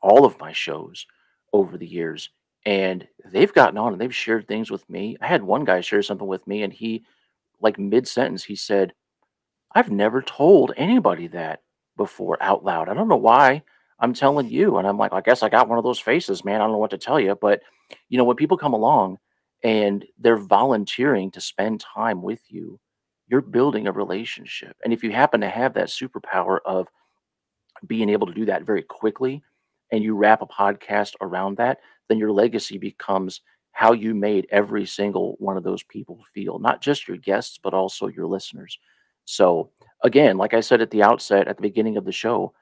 all 0.00 0.24
of 0.24 0.38
my 0.38 0.52
shows 0.52 1.06
over 1.52 1.76
the 1.76 1.86
years 1.86 2.30
and 2.66 3.06
they've 3.26 3.52
gotten 3.52 3.78
on 3.78 3.92
and 3.92 4.00
they've 4.00 4.14
shared 4.14 4.46
things 4.46 4.70
with 4.70 4.88
me. 4.90 5.16
I 5.20 5.26
had 5.26 5.42
one 5.42 5.64
guy 5.64 5.80
share 5.80 6.02
something 6.02 6.26
with 6.26 6.46
me 6.46 6.62
and 6.62 6.72
he 6.72 7.04
like 7.60 7.78
mid 7.78 8.06
sentence 8.06 8.44
he 8.44 8.56
said, 8.56 8.92
"I've 9.74 9.90
never 9.90 10.22
told 10.22 10.72
anybody 10.76 11.26
that 11.28 11.62
before 11.96 12.42
out 12.42 12.64
loud. 12.64 12.88
I 12.88 12.94
don't 12.94 13.08
know 13.08 13.16
why 13.16 13.62
I'm 13.98 14.14
telling 14.14 14.48
you." 14.48 14.78
And 14.78 14.86
I'm 14.86 14.98
like, 14.98 15.12
"I 15.12 15.20
guess 15.20 15.42
I 15.42 15.48
got 15.48 15.68
one 15.68 15.78
of 15.78 15.84
those 15.84 16.00
faces, 16.00 16.44
man. 16.44 16.60
I 16.60 16.64
don't 16.64 16.72
know 16.72 16.78
what 16.78 16.90
to 16.90 16.98
tell 16.98 17.20
you." 17.20 17.34
But 17.34 17.62
you 18.08 18.18
know, 18.18 18.24
when 18.24 18.36
people 18.36 18.56
come 18.56 18.74
along 18.74 19.18
and 19.62 20.04
they're 20.18 20.36
volunteering 20.36 21.30
to 21.32 21.40
spend 21.40 21.80
time 21.80 22.22
with 22.22 22.42
you, 22.50 22.78
you're 23.28 23.40
building 23.42 23.86
a 23.86 23.92
relationship. 23.92 24.76
And 24.84 24.92
if 24.92 25.02
you 25.04 25.12
happen 25.12 25.40
to 25.42 25.48
have 25.48 25.74
that 25.74 25.88
superpower 25.88 26.58
of 26.64 26.88
being 27.86 28.08
able 28.10 28.26
to 28.26 28.34
do 28.34 28.44
that 28.46 28.64
very 28.64 28.82
quickly 28.82 29.42
and 29.92 30.02
you 30.02 30.14
wrap 30.14 30.42
a 30.42 30.46
podcast 30.46 31.14
around 31.20 31.56
that, 31.56 31.78
then 32.08 32.18
your 32.18 32.32
legacy 32.32 32.78
becomes 32.78 33.40
how 33.72 33.92
you 33.92 34.14
made 34.14 34.46
every 34.50 34.86
single 34.86 35.36
one 35.38 35.56
of 35.56 35.62
those 35.62 35.82
people 35.82 36.24
feel, 36.34 36.58
not 36.58 36.82
just 36.82 37.08
your 37.08 37.16
guests, 37.16 37.58
but 37.62 37.74
also 37.74 38.08
your 38.08 38.26
listeners. 38.26 38.78
So, 39.24 39.70
again, 40.02 40.36
like 40.36 40.54
I 40.54 40.60
said 40.60 40.80
at 40.80 40.90
the 40.90 41.02
outset, 41.02 41.48
at 41.48 41.56
the 41.56 41.62
beginning 41.62 41.96
of 41.96 42.04
the 42.04 42.12
show, 42.12 42.52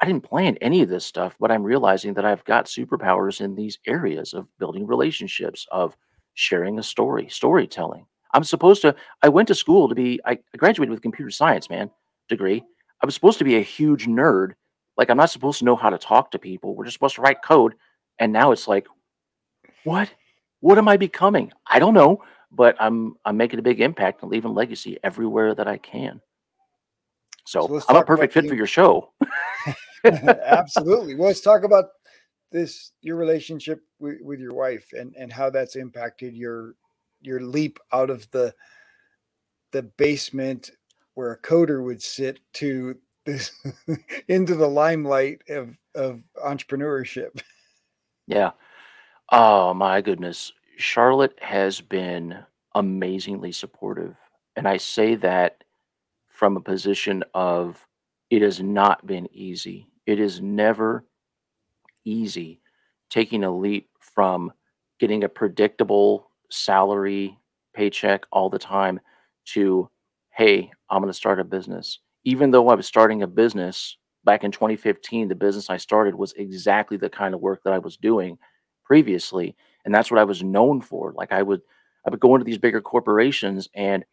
I 0.00 0.06
didn't 0.06 0.24
plan 0.24 0.58
any 0.60 0.82
of 0.82 0.88
this 0.88 1.06
stuff, 1.06 1.36
but 1.40 1.50
I'm 1.50 1.62
realizing 1.62 2.14
that 2.14 2.24
I've 2.24 2.44
got 2.44 2.66
superpowers 2.66 3.40
in 3.40 3.54
these 3.54 3.78
areas 3.86 4.34
of 4.34 4.46
building 4.58 4.86
relationships, 4.86 5.66
of 5.70 5.96
sharing 6.34 6.78
a 6.78 6.82
story, 6.82 7.28
storytelling. 7.30 8.06
I'm 8.34 8.44
supposed 8.44 8.82
to, 8.82 8.94
I 9.22 9.30
went 9.30 9.48
to 9.48 9.54
school 9.54 9.88
to 9.88 9.94
be, 9.94 10.20
I 10.26 10.38
graduated 10.58 10.90
with 10.90 11.00
computer 11.00 11.30
science, 11.30 11.70
man, 11.70 11.90
degree. 12.28 12.62
I 13.02 13.06
was 13.06 13.14
supposed 13.14 13.38
to 13.38 13.44
be 13.44 13.56
a 13.56 13.62
huge 13.62 14.06
nerd. 14.06 14.52
Like, 14.96 15.10
I'm 15.10 15.16
not 15.16 15.30
supposed 15.30 15.58
to 15.58 15.64
know 15.64 15.76
how 15.76 15.90
to 15.90 15.98
talk 15.98 16.30
to 16.30 16.38
people. 16.38 16.74
We're 16.74 16.84
just 16.84 16.94
supposed 16.94 17.16
to 17.16 17.22
write 17.22 17.42
code. 17.42 17.74
And 18.18 18.32
now 18.32 18.52
it's 18.52 18.66
like, 18.66 18.86
what? 19.84 20.10
What 20.60 20.78
am 20.78 20.88
I 20.88 20.96
becoming? 20.96 21.52
I 21.66 21.78
don't 21.78 21.94
know, 21.94 22.22
but 22.50 22.76
I'm 22.80 23.14
I'm 23.24 23.36
making 23.36 23.58
a 23.58 23.62
big 23.62 23.80
impact 23.80 24.22
and 24.22 24.30
leaving 24.30 24.54
legacy 24.54 24.98
everywhere 25.04 25.54
that 25.54 25.68
I 25.68 25.76
can. 25.78 26.20
So, 27.46 27.78
so 27.78 27.84
I'm 27.88 27.96
a 27.96 28.04
perfect 28.04 28.32
fit 28.32 28.42
the, 28.42 28.48
for 28.48 28.54
your 28.54 28.66
show. 28.66 29.12
absolutely. 30.04 31.14
Well, 31.14 31.28
let's 31.28 31.40
talk 31.40 31.62
about 31.62 31.84
this 32.50 32.92
your 33.02 33.16
relationship 33.16 33.80
with, 33.98 34.16
with 34.22 34.40
your 34.40 34.54
wife 34.54 34.88
and 34.92 35.14
and 35.16 35.32
how 35.32 35.50
that's 35.50 35.76
impacted 35.76 36.34
your 36.34 36.74
your 37.20 37.40
leap 37.40 37.78
out 37.92 38.10
of 38.10 38.28
the 38.30 38.54
the 39.72 39.82
basement 39.82 40.70
where 41.14 41.32
a 41.32 41.40
coder 41.40 41.84
would 41.84 42.02
sit 42.02 42.40
to 42.54 42.96
this 43.26 43.52
into 44.28 44.56
the 44.56 44.68
limelight 44.68 45.42
of 45.50 45.76
of 45.94 46.22
entrepreneurship. 46.44 47.42
Yeah. 48.28 48.52
Oh 49.32 49.74
my 49.74 50.00
goodness. 50.02 50.52
Charlotte 50.78 51.38
has 51.42 51.80
been 51.80 52.38
amazingly 52.74 53.52
supportive. 53.52 54.16
And 54.56 54.68
I 54.68 54.78
say 54.78 55.16
that 55.16 55.64
from 56.28 56.56
a 56.56 56.60
position 56.62 57.24
of 57.34 57.86
it 58.30 58.42
has 58.42 58.60
not 58.62 59.06
been 59.06 59.28
easy. 59.32 59.88
It 60.06 60.20
is 60.20 60.40
never 60.40 61.04
easy 62.04 62.60
taking 63.10 63.44
a 63.44 63.56
leap 63.56 63.90
from 64.00 64.52
getting 65.00 65.24
a 65.24 65.30
predictable 65.30 66.30
salary 66.50 67.38
paycheck 67.74 68.26
all 68.32 68.50
the 68.50 68.58
time 68.60 69.00
to, 69.46 69.90
hey, 70.30 70.70
I'm 70.90 71.02
going 71.02 71.10
to 71.12 71.16
start 71.16 71.40
a 71.40 71.44
business. 71.44 72.00
Even 72.26 72.52
though 72.52 72.68
I 72.68 72.76
was 72.76 72.86
starting 72.88 73.22
a 73.22 73.28
business 73.28 73.98
back 74.26 74.44
in 74.44 74.52
2015, 74.52 75.28
the 75.28 75.36
business 75.36 75.70
I 75.70 75.78
started 75.78 76.16
was 76.16 76.34
exactly 76.34 76.98
the 76.98 77.10
kind 77.10 77.34
of 77.34 77.40
work 77.42 77.62
that 77.64 77.74
I 77.74 77.80
was 77.80 77.96
doing 77.98 78.38
previously 78.84 79.56
and 79.86 79.94
that's 79.94 80.10
what 80.12 80.20
i 80.20 80.24
was 80.24 80.44
known 80.44 80.82
for. 80.82 81.14
Like 81.16 81.32
i 81.32 81.42
would 81.42 81.62
i 82.06 82.10
would 82.10 82.20
go 82.20 82.34
into 82.36 82.44
these 82.44 82.58
bigger 82.58 82.82
corporations 82.82 83.68
and 83.74 84.04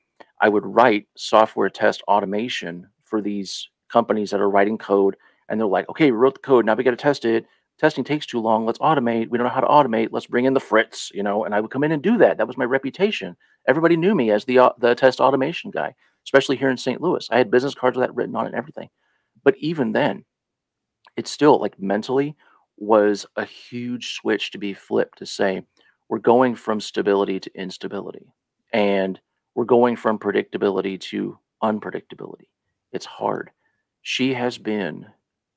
i 0.42 0.50
would 0.50 0.66
write 0.66 1.08
software 1.18 1.70
test 1.70 2.04
automation 2.08 2.88
for 3.06 3.22
these 3.22 3.70
companies 3.92 4.32
that 4.32 4.42
are 4.42 4.52
writing 4.52 4.78
code 4.80 5.18
and 5.50 5.60
they're 5.60 5.68
like 5.68 5.90
okay 5.90 6.12
we 6.12 6.18
wrote 6.18 6.36
the 6.36 6.42
code 6.42 6.66
now 6.66 6.76
we 6.76 6.86
got 6.86 6.92
to 6.92 6.98
test 6.98 7.26
it. 7.26 7.46
Testing 7.80 8.06
takes 8.06 8.28
too 8.28 8.42
long 8.42 8.66
let's 8.66 8.80
automate. 8.80 9.30
We 9.30 9.38
don't 9.38 9.48
know 9.48 9.54
how 9.54 9.62
to 9.62 9.68
automate 9.68 10.10
let's 10.12 10.28
bring 10.28 10.46
in 10.46 10.56
the 10.56 10.62
fritz 10.62 11.12
you 11.14 11.24
know 11.24 11.46
and 11.46 11.56
i 11.56 11.62
would 11.62 11.72
come 11.72 11.86
in 11.86 11.94
and 11.94 12.04
do 12.04 12.18
that. 12.20 12.38
That 12.38 12.48
was 12.48 12.58
my 12.58 12.66
reputation. 12.66 13.38
Everybody 13.68 13.98
knew 13.98 14.16
me 14.16 14.32
as 14.32 14.46
the 14.46 14.60
uh, 14.60 14.72
the 14.80 14.96
test 14.96 15.22
automation 15.22 15.72
guy 15.72 15.96
especially 16.26 16.56
here 16.56 16.70
in 16.70 16.78
st 16.78 17.02
louis 17.02 17.28
i 17.32 17.38
had 17.38 17.52
business 17.52 17.76
cards 17.76 17.98
with 17.98 18.06
that 18.06 18.16
written 18.16 18.36
on 18.36 18.46
it 18.46 18.50
and 18.50 18.56
everything 18.56 18.90
but 19.44 19.56
even 19.58 19.92
then 19.92 20.24
it's 21.18 21.32
still 21.32 21.60
like 21.60 21.80
mentally 21.80 22.36
was 22.78 23.26
a 23.36 23.46
huge 23.46 24.14
switch 24.14 24.52
to 24.52 24.58
be 24.58 24.74
flipped 24.74 25.18
to 25.18 25.26
say 25.26 25.62
we're 26.10 26.20
going 26.20 26.56
from 26.56 26.80
stability 26.80 27.40
to 27.40 27.52
instability 27.56 28.34
and 28.74 29.20
we're 29.56 29.66
going 29.66 29.96
from 29.96 30.18
predictability 30.18 31.00
to 31.00 31.38
unpredictability. 31.64 32.48
It's 32.92 33.06
hard. 33.06 33.52
She 34.02 34.34
has 34.34 34.58
been 34.58 35.06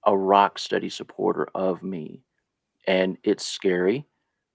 a 0.04 0.16
rock 0.16 0.58
steady 0.58 0.88
supporter 0.88 1.48
of 1.54 1.82
me. 1.82 2.22
And 2.86 3.18
it's 3.24 3.44
scary 3.44 4.06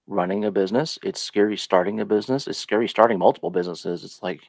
running 0.06 0.46
a 0.46 0.50
business. 0.50 0.98
It's 1.02 1.20
scary 1.20 1.56
starting 1.56 2.00
a 2.00 2.06
business. 2.06 2.46
It's 2.46 2.58
scary 2.58 2.88
starting 2.88 3.18
multiple 3.18 3.50
businesses. 3.50 4.04
It's 4.04 4.22
like, 4.22 4.40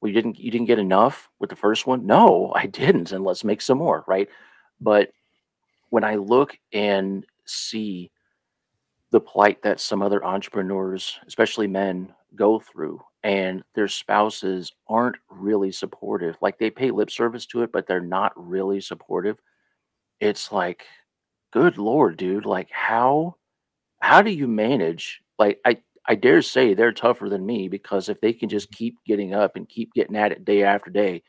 well, 0.00 0.12
didn't 0.12 0.38
you 0.38 0.50
didn't 0.50 0.66
get 0.66 0.78
enough 0.78 1.28
with 1.38 1.50
the 1.50 1.56
first 1.56 1.86
one? 1.86 2.06
No, 2.06 2.52
I 2.54 2.66
didn't. 2.66 3.12
And 3.12 3.24
let's 3.24 3.44
make 3.44 3.60
some 3.62 3.78
more, 3.78 4.04
right? 4.06 4.28
But 4.80 5.10
when 5.90 6.04
I 6.04 6.14
look 6.16 6.56
and 6.72 7.24
see 7.44 8.10
the 9.10 9.20
plight 9.20 9.62
that 9.62 9.80
some 9.80 10.02
other 10.02 10.24
entrepreneurs, 10.24 11.18
especially 11.26 11.66
men, 11.66 12.14
go 12.36 12.60
through, 12.60 13.00
and 13.22 13.62
their 13.74 13.88
spouses 13.88 14.72
aren't 14.88 15.16
really 15.28 15.72
supportive. 15.72 16.36
Like 16.40 16.58
they 16.58 16.70
pay 16.70 16.90
lip 16.90 17.10
service 17.10 17.44
to 17.46 17.62
it, 17.62 17.72
but 17.72 17.86
they're 17.86 18.00
not 18.00 18.32
really 18.36 18.80
supportive. 18.80 19.38
It's 20.20 20.52
like, 20.52 20.86
good 21.52 21.76
lord, 21.78 22.16
dude, 22.16 22.46
like 22.46 22.70
how 22.70 23.36
how 24.00 24.22
do 24.22 24.30
you 24.30 24.48
manage? 24.48 25.20
Like 25.38 25.60
I 25.64 25.78
I 26.10 26.16
dare 26.16 26.42
say 26.42 26.74
they're 26.74 26.90
tougher 26.90 27.28
than 27.28 27.46
me 27.46 27.68
because 27.68 28.08
if 28.08 28.20
they 28.20 28.32
can 28.32 28.48
just 28.48 28.68
mm-hmm. 28.72 28.78
keep 28.78 28.96
getting 29.06 29.32
up 29.32 29.54
and 29.54 29.68
keep 29.68 29.94
getting 29.94 30.16
at 30.16 30.32
it 30.32 30.44
day 30.44 30.64
after 30.64 30.90
day, 30.90 31.22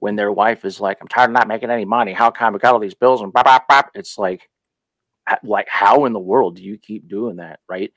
when 0.00 0.16
their 0.16 0.30
wife 0.30 0.66
is 0.66 0.80
like, 0.80 0.98
"I'm 1.00 1.08
tired 1.08 1.30
of 1.30 1.32
not 1.32 1.48
making 1.48 1.70
any 1.70 1.86
money. 1.86 2.12
How 2.12 2.30
come 2.30 2.54
I 2.54 2.58
got 2.58 2.74
all 2.74 2.78
these 2.78 2.94
bills?" 2.94 3.22
and 3.22 3.32
bop, 3.32 3.46
bop, 3.46 3.66
bop, 3.66 3.90
it's 3.94 4.18
like, 4.18 4.50
like 5.42 5.66
how 5.70 6.04
in 6.04 6.12
the 6.12 6.20
world 6.20 6.56
do 6.56 6.62
you 6.62 6.76
keep 6.76 7.08
doing 7.08 7.36
that, 7.36 7.60
right? 7.70 7.90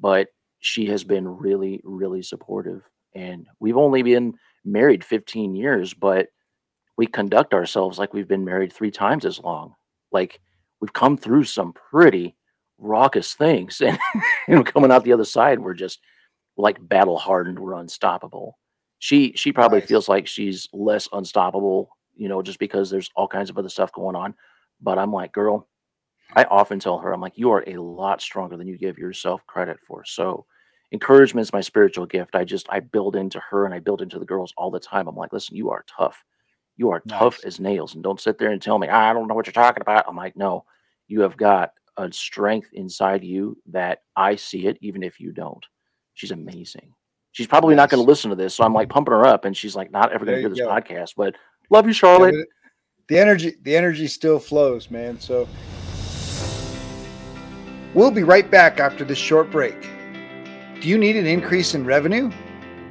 But 0.00 0.28
she 0.58 0.86
has 0.86 1.04
been 1.04 1.28
really, 1.28 1.80
really 1.84 2.22
supportive, 2.22 2.82
and 3.14 3.46
we've 3.60 3.78
only 3.78 4.02
been 4.02 4.34
married 4.64 5.04
15 5.04 5.54
years, 5.54 5.94
but 5.94 6.26
we 6.96 7.06
conduct 7.06 7.54
ourselves 7.54 8.00
like 8.00 8.12
we've 8.12 8.28
been 8.28 8.44
married 8.44 8.72
three 8.72 8.90
times 8.90 9.24
as 9.24 9.38
long. 9.38 9.76
Like 10.10 10.40
we've 10.80 10.92
come 10.92 11.16
through 11.16 11.44
some 11.44 11.72
pretty 11.72 12.34
raucous 12.82 13.34
things, 13.34 13.80
and 13.86 13.98
you 14.48 14.56
know, 14.56 14.64
coming 14.64 14.92
out 14.92 15.04
the 15.04 15.14
other 15.14 15.24
side, 15.24 15.60
we're 15.60 15.74
just 15.74 16.00
like 16.56 16.78
battle 16.88 17.18
hardened. 17.18 17.58
We're 17.58 17.74
unstoppable. 17.74 18.58
She 18.98 19.32
she 19.36 19.52
probably 19.52 19.80
Nice. 19.80 19.88
feels 19.88 20.08
like 20.08 20.26
she's 20.28 20.68
less 20.72 21.08
unstoppable, 21.12 21.90
you 22.16 22.28
know, 22.28 22.42
just 22.42 22.58
because 22.58 22.90
there's 22.90 23.10
all 23.16 23.28
kinds 23.28 23.50
of 23.50 23.58
other 23.58 23.70
stuff 23.70 23.92
going 23.92 24.16
on. 24.16 24.34
But 24.80 24.98
I'm 24.98 25.12
like, 25.12 25.32
girl, 25.32 25.68
I 26.34 26.44
often 26.44 26.80
tell 26.80 26.98
her, 26.98 27.12
I'm 27.12 27.20
like, 27.20 27.36
you 27.38 27.50
are 27.52 27.64
a 27.66 27.76
lot 27.76 28.22
stronger 28.22 28.56
than 28.56 28.66
you 28.68 28.78
give 28.78 28.98
yourself 28.98 29.46
credit 29.46 29.78
for. 29.86 30.04
So 30.04 30.46
encouragement 30.92 31.46
is 31.46 31.52
my 31.52 31.60
spiritual 31.60 32.06
gift. 32.06 32.34
I 32.36 32.44
just 32.44 32.66
I 32.70 32.80
build 32.80 33.16
into 33.16 33.40
her 33.50 33.64
and 33.66 33.74
I 33.74 33.80
build 33.80 34.02
into 34.02 34.18
the 34.18 34.24
girls 34.26 34.54
all 34.56 34.70
the 34.70 34.80
time. 34.80 35.08
I'm 35.08 35.16
like, 35.16 35.32
listen, 35.32 35.56
you 35.56 35.70
are 35.70 35.84
tough. 35.88 36.22
You 36.76 36.90
are 36.90 37.02
tough 37.08 37.40
as 37.44 37.60
nails. 37.60 37.94
And 37.94 38.02
don't 38.02 38.20
sit 38.20 38.38
there 38.38 38.50
and 38.50 38.62
tell 38.62 38.78
me, 38.78 38.88
I 38.88 39.12
don't 39.12 39.28
know 39.28 39.34
what 39.34 39.46
you're 39.46 39.52
talking 39.52 39.82
about. 39.82 40.06
I'm 40.08 40.16
like, 40.16 40.36
no, 40.36 40.64
you 41.08 41.20
have 41.22 41.36
got 41.36 41.72
a 41.96 42.12
strength 42.12 42.70
inside 42.72 43.24
you 43.24 43.56
that 43.70 44.02
I 44.16 44.36
see 44.36 44.66
it, 44.66 44.78
even 44.80 45.02
if 45.02 45.20
you 45.20 45.32
don't. 45.32 45.64
She's 46.14 46.30
amazing. 46.30 46.92
She's 47.32 47.46
probably 47.46 47.74
not 47.74 47.88
going 47.88 48.02
to 48.02 48.08
listen 48.08 48.30
to 48.30 48.36
this. 48.36 48.54
So 48.54 48.64
I'm 48.64 48.74
like 48.74 48.90
pumping 48.90 49.12
her 49.12 49.26
up 49.26 49.44
and 49.44 49.56
she's 49.56 49.74
like 49.74 49.90
not 49.90 50.12
ever 50.12 50.24
going 50.24 50.36
to 50.36 50.40
hear 50.40 50.50
this 50.50 50.58
go. 50.58 50.68
podcast. 50.68 51.14
But 51.16 51.34
love 51.70 51.86
you, 51.86 51.92
Charlotte. 51.92 52.34
but 52.34 52.46
the 53.08 53.18
energy 53.18 53.56
the 53.62 53.76
energy 53.76 54.06
still 54.06 54.38
flows, 54.38 54.90
man. 54.90 55.18
So 55.18 55.48
we'll 57.94 58.10
be 58.10 58.22
right 58.22 58.50
back 58.50 58.80
after 58.80 59.04
this 59.04 59.18
short 59.18 59.50
break. 59.50 59.80
Do 60.80 60.88
you 60.88 60.98
need 60.98 61.16
an 61.16 61.26
increase 61.26 61.74
in 61.74 61.84
revenue? 61.84 62.30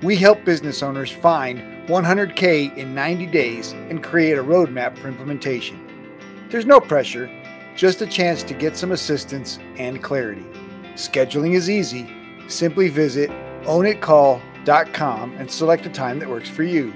We 0.01 0.15
help 0.15 0.43
business 0.43 0.81
owners 0.81 1.11
find 1.11 1.59
100K 1.87 2.77
in 2.77 2.95
90 2.95 3.27
days 3.27 3.73
and 3.73 4.03
create 4.03 4.37
a 4.37 4.43
roadmap 4.43 4.97
for 4.97 5.07
implementation. 5.07 5.87
There's 6.49 6.65
no 6.65 6.79
pressure, 6.79 7.29
just 7.81 7.99
a 7.99 8.05
chance 8.05 8.43
to 8.43 8.53
get 8.53 8.77
some 8.77 8.91
assistance 8.91 9.57
and 9.77 10.03
clarity. 10.03 10.45
Scheduling 10.93 11.55
is 11.55 11.67
easy. 11.67 12.07
Simply 12.47 12.89
visit 12.89 13.31
ownitcall.com 13.63 15.33
and 15.39 15.49
select 15.49 15.87
a 15.87 15.89
time 15.89 16.19
that 16.19 16.29
works 16.29 16.47
for 16.47 16.61
you. 16.61 16.93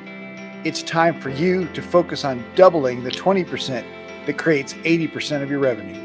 It's 0.63 0.83
time 0.83 1.19
for 1.19 1.29
you 1.29 1.67
to 1.69 1.81
focus 1.81 2.23
on 2.23 2.45
doubling 2.53 3.03
the 3.03 3.09
20% 3.09 3.83
that 4.27 4.37
creates 4.37 4.75
80% 4.75 5.41
of 5.41 5.49
your 5.49 5.57
revenue. 5.57 5.99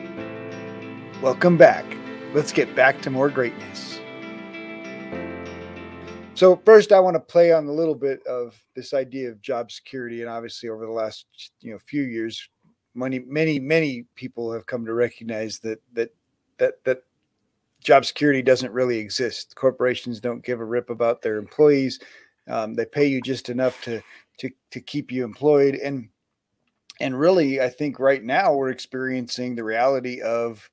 Welcome 1.21 1.59
back. 1.59 1.85
Let's 2.33 2.51
get 2.51 2.75
back 2.75 3.03
to 3.03 3.11
more 3.11 3.29
greatness. 3.29 4.01
So, 6.33 6.57
first, 6.65 6.91
I 6.91 7.01
want 7.01 7.17
to 7.17 7.21
play 7.21 7.53
on 7.53 7.67
a 7.67 7.73
little 7.73 7.95
bit 7.95 8.27
of 8.27 8.59
this 8.75 8.95
idea 8.95 9.29
of 9.29 9.43
job 9.43 9.71
security. 9.71 10.23
And 10.23 10.31
obviously, 10.31 10.71
over 10.71 10.87
the 10.87 10.93
last 10.93 11.27
you 11.61 11.71
know 11.71 11.79
few 11.87 12.05
years, 12.05 12.49
many, 13.01 13.19
many, 13.21 13.59
many 13.59 14.05
people 14.15 14.53
have 14.53 14.67
come 14.67 14.87
to 14.87 14.93
recognize 14.93 15.59
that 15.61 15.81
that 15.95 16.15
that 16.59 16.85
that 16.85 17.03
job 17.83 18.05
security 18.05 18.43
doesn't 18.43 18.73
really 18.73 18.99
exist. 18.99 19.57
Corporations 19.57 20.21
don't 20.21 20.45
give 20.45 20.61
a 20.61 20.65
rip 20.65 20.91
about 20.91 21.23
their 21.23 21.37
employees. 21.37 21.99
Um, 22.49 22.75
they 22.75 22.85
pay 22.85 23.07
you 23.07 23.21
just 23.21 23.49
enough 23.49 23.83
to 23.83 24.03
to 24.39 24.51
to 24.71 24.81
keep 24.81 25.13
you 25.13 25.23
employed 25.23 25.75
and 25.75 26.09
and 27.01 27.19
really 27.19 27.61
i 27.61 27.69
think 27.69 27.99
right 27.99 28.25
now 28.25 28.55
we're 28.55 28.71
experiencing 28.71 29.55
the 29.55 29.65
reality 29.65 30.23
of 30.23 30.69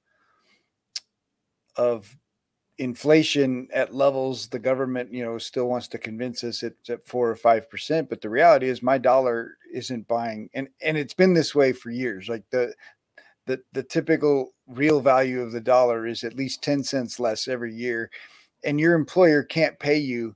of 1.76 2.18
inflation 2.80 3.68
at 3.74 3.96
levels 3.96 4.48
the 4.50 4.60
government 4.60 5.12
you 5.12 5.26
know 5.26 5.40
still 5.40 5.68
wants 5.68 5.88
to 5.88 5.98
convince 5.98 6.44
us 6.44 6.62
it's 6.62 6.92
at 6.92 7.04
four 7.08 7.28
or 7.28 7.36
five 7.36 7.68
percent 7.72 8.08
but 8.08 8.22
the 8.22 8.30
reality 8.30 8.70
is 8.70 8.84
my 8.84 9.00
dollar 9.00 9.58
isn't 9.74 10.08
buying 10.08 10.50
and 10.54 10.68
and 10.82 10.98
it's 10.98 11.14
been 11.14 11.34
this 11.34 11.56
way 11.56 11.74
for 11.74 11.90
years. 11.90 12.30
Like 12.30 12.44
the 12.52 12.74
the 13.46 13.62
the 13.74 13.84
typical 13.84 14.54
real 14.68 15.00
value 15.00 15.42
of 15.42 15.52
the 15.52 15.62
dollar 15.62 16.06
is 16.06 16.24
at 16.24 16.36
least 16.36 16.62
10 16.64 16.84
cents 16.84 17.20
less 17.20 17.48
every 17.48 17.74
year 17.74 18.10
and 18.64 18.80
your 18.80 18.94
employer 18.94 19.44
can't 19.44 19.80
pay 19.80 19.98
you 19.98 20.36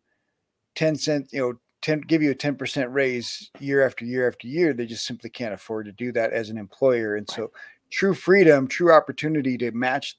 10 0.75 0.95
cent 0.95 1.27
you 1.31 1.39
know 1.39 1.53
10 1.81 2.01
give 2.01 2.21
you 2.21 2.31
a 2.31 2.35
10% 2.35 2.87
raise 2.91 3.49
year 3.59 3.83
after 3.85 4.05
year 4.05 4.27
after 4.27 4.47
year. 4.47 4.71
They 4.71 4.85
just 4.85 5.05
simply 5.05 5.31
can't 5.31 5.53
afford 5.53 5.87
to 5.87 5.91
do 5.91 6.11
that 6.11 6.31
as 6.31 6.49
an 6.49 6.57
employer 6.57 7.15
and 7.15 7.29
so 7.29 7.51
true 7.89 8.13
freedom 8.13 8.67
true 8.67 8.93
opportunity 8.93 9.57
to 9.57 9.71
match 9.71 10.17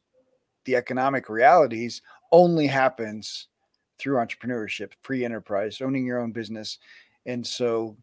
the 0.64 0.77
economic 0.77 1.29
realities 1.29 2.03
only 2.31 2.66
happens 2.66 3.48
through 3.98 4.16
entrepreneurship 4.16 4.92
free 5.03 5.25
enterprise 5.25 5.81
owning 5.81 6.05
your 6.05 6.20
own 6.20 6.33
business. 6.33 6.79
And 7.27 7.46
so 7.46 7.96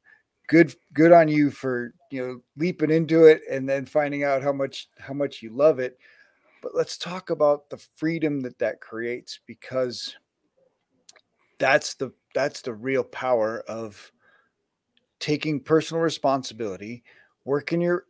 good 0.47 0.73
good 0.93 1.11
on 1.11 1.27
you 1.27 1.51
for 1.51 1.93
you 2.11 2.25
know 2.25 2.41
leaping 2.57 2.91
into 2.91 3.25
it 3.25 3.41
and 3.49 3.67
then 3.67 3.85
finding 3.85 4.23
out 4.23 4.41
how 4.41 4.51
much 4.51 4.87
how 4.97 5.13
much 5.13 5.41
you 5.41 5.51
love 5.51 5.79
it. 5.79 5.97
But 6.61 6.75
let's 6.75 6.97
talk 6.97 7.29
about 7.29 7.69
the 7.69 7.77
freedom 7.95 8.41
that 8.41 8.59
that 8.59 8.81
creates 8.81 9.39
because 9.45 10.15
that's 11.57 11.95
the 11.95 12.11
that's 12.33 12.61
the 12.61 12.73
real 12.73 13.03
power 13.03 13.61
of 13.67 14.11
taking 15.19 15.59
personal 15.59 16.01
responsibility 16.01 17.03
working 17.43 17.81
your 17.81 18.05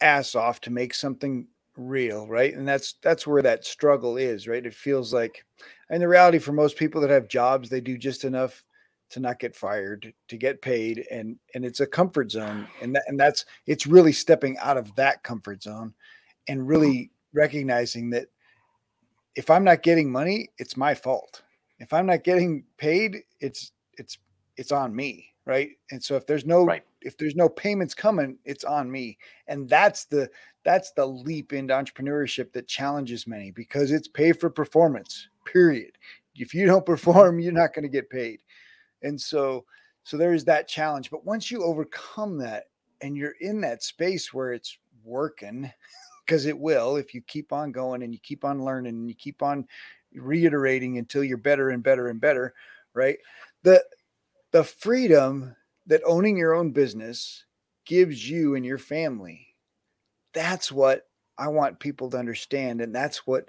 ass 0.00 0.34
off 0.34 0.60
to 0.60 0.70
make 0.70 0.94
something 0.94 1.46
real 1.82 2.26
right? 2.26 2.54
And 2.54 2.66
that's 2.66 2.94
that's 3.02 3.26
where 3.26 3.42
that 3.42 3.64
struggle 3.64 4.16
is 4.16 4.48
right? 4.48 4.64
It 4.64 4.74
feels 4.74 5.12
like 5.12 5.44
and 5.90 6.02
the 6.02 6.08
reality 6.08 6.38
for 6.38 6.52
most 6.52 6.76
people 6.76 7.00
that 7.00 7.10
have 7.10 7.28
jobs 7.28 7.68
they 7.68 7.80
do 7.80 7.96
just 7.98 8.24
enough 8.24 8.64
to 9.10 9.20
not 9.20 9.38
get 9.38 9.54
fired 9.54 10.12
to 10.28 10.36
get 10.36 10.62
paid 10.62 11.06
and 11.10 11.36
and 11.54 11.64
it's 11.64 11.80
a 11.80 11.86
comfort 11.86 12.30
zone 12.30 12.66
and 12.82 12.94
that 12.94 13.04
and 13.06 13.20
that's 13.20 13.44
it's 13.66 13.86
really 13.86 14.12
stepping 14.12 14.56
out 14.58 14.76
of 14.76 14.94
that 14.96 15.22
comfort 15.22 15.62
zone 15.62 15.92
and 16.48 16.60
uh-huh. 16.60 16.68
really 16.68 17.10
recognizing 17.34 18.10
that 18.10 18.28
if 19.36 19.50
i'm 19.50 19.64
not 19.64 19.82
getting 19.82 20.10
money 20.10 20.48
it's 20.58 20.76
my 20.76 20.94
fault. 20.94 21.42
If 21.78 21.92
i'm 21.92 22.06
not 22.06 22.24
getting 22.24 22.64
paid 22.78 23.22
it's 23.40 23.72
it's 23.98 24.18
it's 24.56 24.72
on 24.72 24.94
me 24.94 25.32
right? 25.44 25.70
And 25.90 26.02
so 26.02 26.16
if 26.16 26.26
there's 26.26 26.46
no 26.46 26.64
Right. 26.64 26.84
if 27.00 27.16
there's 27.16 27.36
no 27.36 27.48
payments 27.48 27.94
coming 27.94 28.38
it's 28.44 28.64
on 28.64 28.90
me. 28.90 29.18
And 29.48 29.68
that's 29.68 30.04
the 30.04 30.30
that's 30.64 30.92
the 30.92 31.06
leap 31.06 31.52
into 31.52 31.74
entrepreneurship 31.74 32.52
that 32.52 32.68
challenges 32.68 33.26
many 33.26 33.50
because 33.50 33.90
it's 33.90 34.08
pay 34.08 34.32
for 34.32 34.50
performance 34.50 35.28
period. 35.44 35.92
If 36.34 36.54
you 36.54 36.66
don't 36.66 36.86
perform 36.86 37.40
you're 37.40 37.52
not 37.52 37.74
going 37.74 37.84
to 37.84 37.88
get 37.88 38.10
paid. 38.10 38.40
And 39.02 39.20
so 39.20 39.64
so 40.04 40.16
there's 40.16 40.44
that 40.46 40.68
challenge. 40.68 41.10
But 41.10 41.24
once 41.24 41.50
you 41.50 41.62
overcome 41.62 42.38
that 42.38 42.64
and 43.00 43.16
you're 43.16 43.36
in 43.40 43.60
that 43.60 43.82
space 43.82 44.32
where 44.34 44.52
it's 44.52 44.76
working 45.04 45.70
because 46.24 46.46
it 46.46 46.58
will 46.58 46.96
if 46.96 47.14
you 47.14 47.22
keep 47.22 47.52
on 47.52 47.72
going 47.72 48.02
and 48.02 48.12
you 48.12 48.20
keep 48.20 48.44
on 48.44 48.64
learning 48.64 48.94
and 48.94 49.08
you 49.08 49.14
keep 49.14 49.42
on 49.42 49.66
reiterating 50.14 50.98
until 50.98 51.24
you're 51.24 51.36
better 51.36 51.70
and 51.70 51.82
better 51.82 52.08
and 52.08 52.20
better 52.20 52.54
right? 52.94 53.18
The 53.62 53.84
the 54.52 54.64
freedom 54.64 55.54
that 55.86 56.02
owning 56.06 56.36
your 56.36 56.54
own 56.54 56.70
business 56.70 57.44
gives 57.84 58.28
you 58.28 58.54
and 58.54 58.64
your 58.64 58.78
family 58.78 59.51
that's 60.32 60.72
what 60.72 61.06
i 61.38 61.48
want 61.48 61.78
people 61.80 62.10
to 62.10 62.18
understand 62.18 62.80
and 62.80 62.94
that's 62.94 63.26
what 63.26 63.44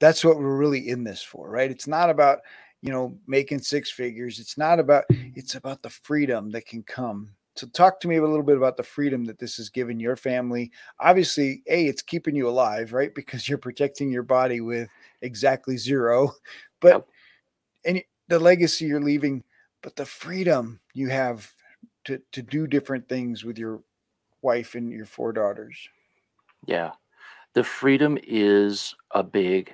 that's 0.00 0.24
what 0.24 0.38
we're 0.38 0.56
really 0.56 0.88
in 0.88 1.04
this 1.04 1.22
for 1.22 1.48
right? 1.50 1.70
It's 1.70 1.86
not 1.86 2.10
about 2.10 2.40
you 2.82 2.90
know 2.92 3.18
making 3.26 3.60
six 3.60 3.90
figures. 3.90 4.38
It's 4.38 4.56
not 4.58 4.78
about 4.78 5.04
it's 5.10 5.54
about 5.54 5.82
the 5.82 5.90
freedom 5.90 6.50
that 6.50 6.66
can 6.66 6.82
come. 6.82 7.30
So 7.56 7.66
talk 7.66 7.98
to 8.00 8.08
me 8.08 8.16
a 8.16 8.22
little 8.22 8.44
bit 8.44 8.56
about 8.56 8.76
the 8.76 8.84
freedom 8.84 9.24
that 9.24 9.38
this 9.40 9.56
has 9.56 9.68
given 9.68 9.98
your 9.98 10.16
family. 10.16 10.70
Obviously 11.00 11.62
a 11.68 11.86
it's 11.86 12.02
keeping 12.02 12.36
you 12.36 12.48
alive 12.48 12.92
right? 12.92 13.14
Because 13.14 13.48
you're 13.48 13.58
protecting 13.58 14.10
your 14.10 14.22
body 14.22 14.60
with 14.60 14.88
exactly 15.22 15.76
zero. 15.76 16.32
But 16.80 16.92
Yep. 16.92 17.08
and 17.86 18.02
the 18.28 18.38
legacy 18.38 18.84
you're 18.84 19.00
leaving 19.00 19.42
but 19.82 19.96
the 19.96 20.06
freedom 20.06 20.78
you 20.94 21.08
have 21.08 21.52
to 22.04 22.20
to 22.30 22.42
do 22.42 22.68
different 22.68 23.08
things 23.08 23.44
with 23.44 23.58
your 23.58 23.82
wife 24.42 24.76
and 24.76 24.92
your 24.92 25.06
four 25.06 25.32
daughters 25.32 25.88
Yeah. 26.66 26.92
The 27.54 27.64
freedom 27.64 28.18
is 28.22 28.94
a 29.12 29.22
big 29.22 29.72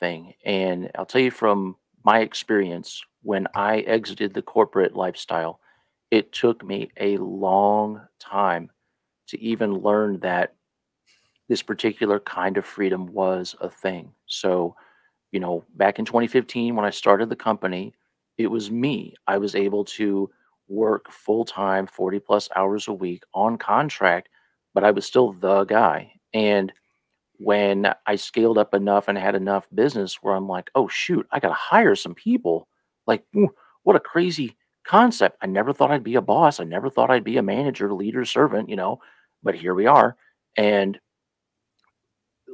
thing. 0.00 0.34
And 0.44 0.90
I'll 0.96 1.06
tell 1.06 1.20
you 1.20 1.30
from 1.30 1.76
my 2.04 2.20
experience, 2.20 3.02
when 3.22 3.48
I 3.54 3.80
exited 3.80 4.34
the 4.34 4.42
corporate 4.42 4.96
lifestyle, 4.96 5.60
it 6.10 6.32
took 6.32 6.64
me 6.64 6.90
a 6.98 7.18
long 7.18 8.02
time 8.20 8.70
to 9.28 9.40
even 9.40 9.74
learn 9.74 10.20
that 10.20 10.54
this 11.48 11.62
particular 11.62 12.20
kind 12.20 12.56
of 12.58 12.66
freedom 12.66 13.06
was 13.12 13.56
a 13.60 13.70
thing. 13.70 14.12
So, 14.26 14.76
you 15.32 15.40
know, 15.40 15.64
back 15.76 15.98
in 15.98 16.06
2015, 16.06 16.76
when 16.76 16.86
I 16.86 16.90
started 16.90 17.30
the 17.30 17.36
company, 17.36 17.94
it 18.38 18.48
was 18.48 18.70
me. 18.70 19.14
I 19.26 19.38
was 19.38 19.54
able 19.56 19.84
to 19.86 20.30
work 20.68 21.10
full 21.12 21.44
time, 21.46 21.86
40 21.86 22.20
plus 22.20 22.48
hours 22.56 22.88
a 22.88 22.94
week 22.94 23.24
on 23.34 23.58
contract, 23.58 24.30
but 24.74 24.84
I 24.84 24.92
was 24.92 25.06
still 25.06 25.32
the 25.34 25.64
guy. 25.64 26.14
And 26.36 26.70
when 27.38 27.94
I 28.06 28.16
scaled 28.16 28.58
up 28.58 28.74
enough 28.74 29.08
and 29.08 29.16
had 29.16 29.34
enough 29.34 29.66
business 29.74 30.18
where 30.20 30.34
I'm 30.34 30.46
like, 30.46 30.70
oh, 30.74 30.86
shoot, 30.86 31.26
I 31.32 31.40
got 31.40 31.48
to 31.48 31.54
hire 31.54 31.94
some 31.94 32.14
people. 32.14 32.68
Like, 33.06 33.24
what 33.84 33.96
a 33.96 34.00
crazy 34.00 34.54
concept. 34.84 35.38
I 35.40 35.46
never 35.46 35.72
thought 35.72 35.90
I'd 35.90 36.04
be 36.04 36.16
a 36.16 36.20
boss. 36.20 36.60
I 36.60 36.64
never 36.64 36.90
thought 36.90 37.10
I'd 37.10 37.24
be 37.24 37.38
a 37.38 37.42
manager, 37.42 37.90
leader, 37.94 38.26
servant, 38.26 38.68
you 38.68 38.76
know, 38.76 39.00
but 39.42 39.54
here 39.54 39.74
we 39.74 39.86
are. 39.86 40.14
And 40.58 40.98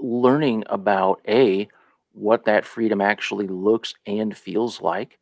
learning 0.01 0.63
about 0.67 1.21
A, 1.27 1.67
what 2.13 2.45
that 2.45 2.65
freedom 2.65 3.01
actually 3.01 3.49
looks 3.49 3.95
and 4.07 4.37
feels 4.37 4.81
like, 4.81 5.19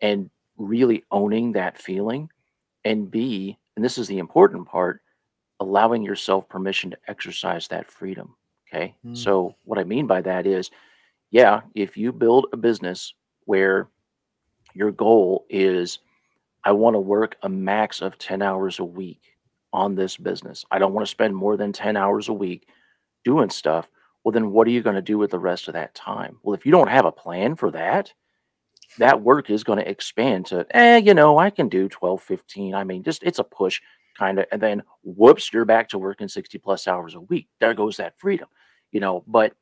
and 0.00 0.28
really 0.56 1.04
owning 1.12 1.52
that 1.52 1.78
feeling. 1.78 2.30
And 2.84 3.08
B, 3.08 3.58
and 3.76 3.84
this 3.84 3.96
is 3.96 4.08
the 4.08 4.18
important 4.18 4.66
part, 4.66 5.02
allowing 5.62 6.02
yourself 6.02 6.48
permission 6.48 6.90
to 6.90 6.98
exercise 7.08 7.68
that 7.68 7.90
freedom. 7.90 8.34
Okay. 8.68 8.94
Mm. 9.06 9.16
So, 9.16 9.54
what 9.64 9.78
I 9.78 9.84
mean 9.84 10.06
by 10.06 10.20
that 10.22 10.46
is, 10.46 10.70
yeah, 11.30 11.60
if 11.74 11.96
you 11.96 12.12
build 12.12 12.46
a 12.52 12.56
business 12.56 13.14
where 13.44 13.88
your 14.74 14.90
goal 14.90 15.46
is, 15.48 16.00
I 16.64 16.72
want 16.72 16.94
to 16.94 17.00
work 17.00 17.36
a 17.42 17.48
max 17.48 18.00
of 18.00 18.18
10 18.18 18.42
hours 18.42 18.78
a 18.78 18.84
week 18.84 19.20
on 19.72 19.94
this 19.94 20.16
business, 20.16 20.64
I 20.70 20.78
don't 20.78 20.92
want 20.92 21.06
to 21.06 21.10
spend 21.10 21.34
more 21.34 21.56
than 21.56 21.72
10 21.72 21.96
hours 21.96 22.28
a 22.28 22.32
week 22.32 22.66
doing 23.24 23.50
stuff. 23.50 23.90
Well, 24.24 24.32
then 24.32 24.50
what 24.52 24.66
are 24.66 24.70
you 24.70 24.82
going 24.82 24.96
to 24.96 25.02
do 25.02 25.18
with 25.18 25.30
the 25.30 25.38
rest 25.38 25.68
of 25.68 25.74
that 25.74 25.94
time? 25.94 26.38
Well, 26.42 26.54
if 26.54 26.64
you 26.64 26.72
don't 26.72 26.88
have 26.88 27.04
a 27.04 27.12
plan 27.12 27.56
for 27.56 27.70
that, 27.72 28.12
that 28.98 29.22
work 29.22 29.50
is 29.50 29.64
going 29.64 29.78
to 29.78 29.88
expand 29.88 30.46
to, 30.46 30.66
eh, 30.70 30.98
you 30.98 31.14
know, 31.14 31.38
I 31.38 31.50
can 31.50 31.68
do 31.68 31.88
12, 31.88 32.22
15. 32.22 32.74
I 32.74 32.84
mean, 32.84 33.02
just 33.02 33.22
it's 33.22 33.38
a 33.38 33.44
push 33.44 33.80
kind 34.18 34.38
of, 34.38 34.46
and 34.52 34.60
then 34.60 34.82
whoops, 35.02 35.52
you're 35.52 35.64
back 35.64 35.88
to 35.90 35.98
working 35.98 36.28
60 36.28 36.58
plus 36.58 36.86
hours 36.88 37.14
a 37.14 37.20
week. 37.20 37.48
There 37.60 37.74
goes 37.74 37.96
that 37.96 38.18
freedom, 38.18 38.48
you 38.90 39.00
know. 39.00 39.24
But 39.26 39.54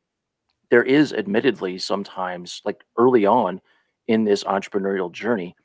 there 0.71 0.83
is 0.83 1.13
admittedly 1.13 1.79
sometimes, 1.79 2.63
like 2.65 2.83
early 2.97 3.27
on 3.27 3.61
in 4.09 4.25
this 4.25 4.45
entrepreneurial 4.45 5.13
journey, 5.13 5.57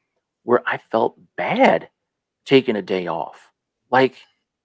where 0.44 0.62
I 0.66 0.78
felt 0.78 1.20
bad 1.38 1.90
taking 2.46 2.76
a 2.76 2.82
day 2.82 3.08
off. 3.08 3.52
Like, 3.92 4.16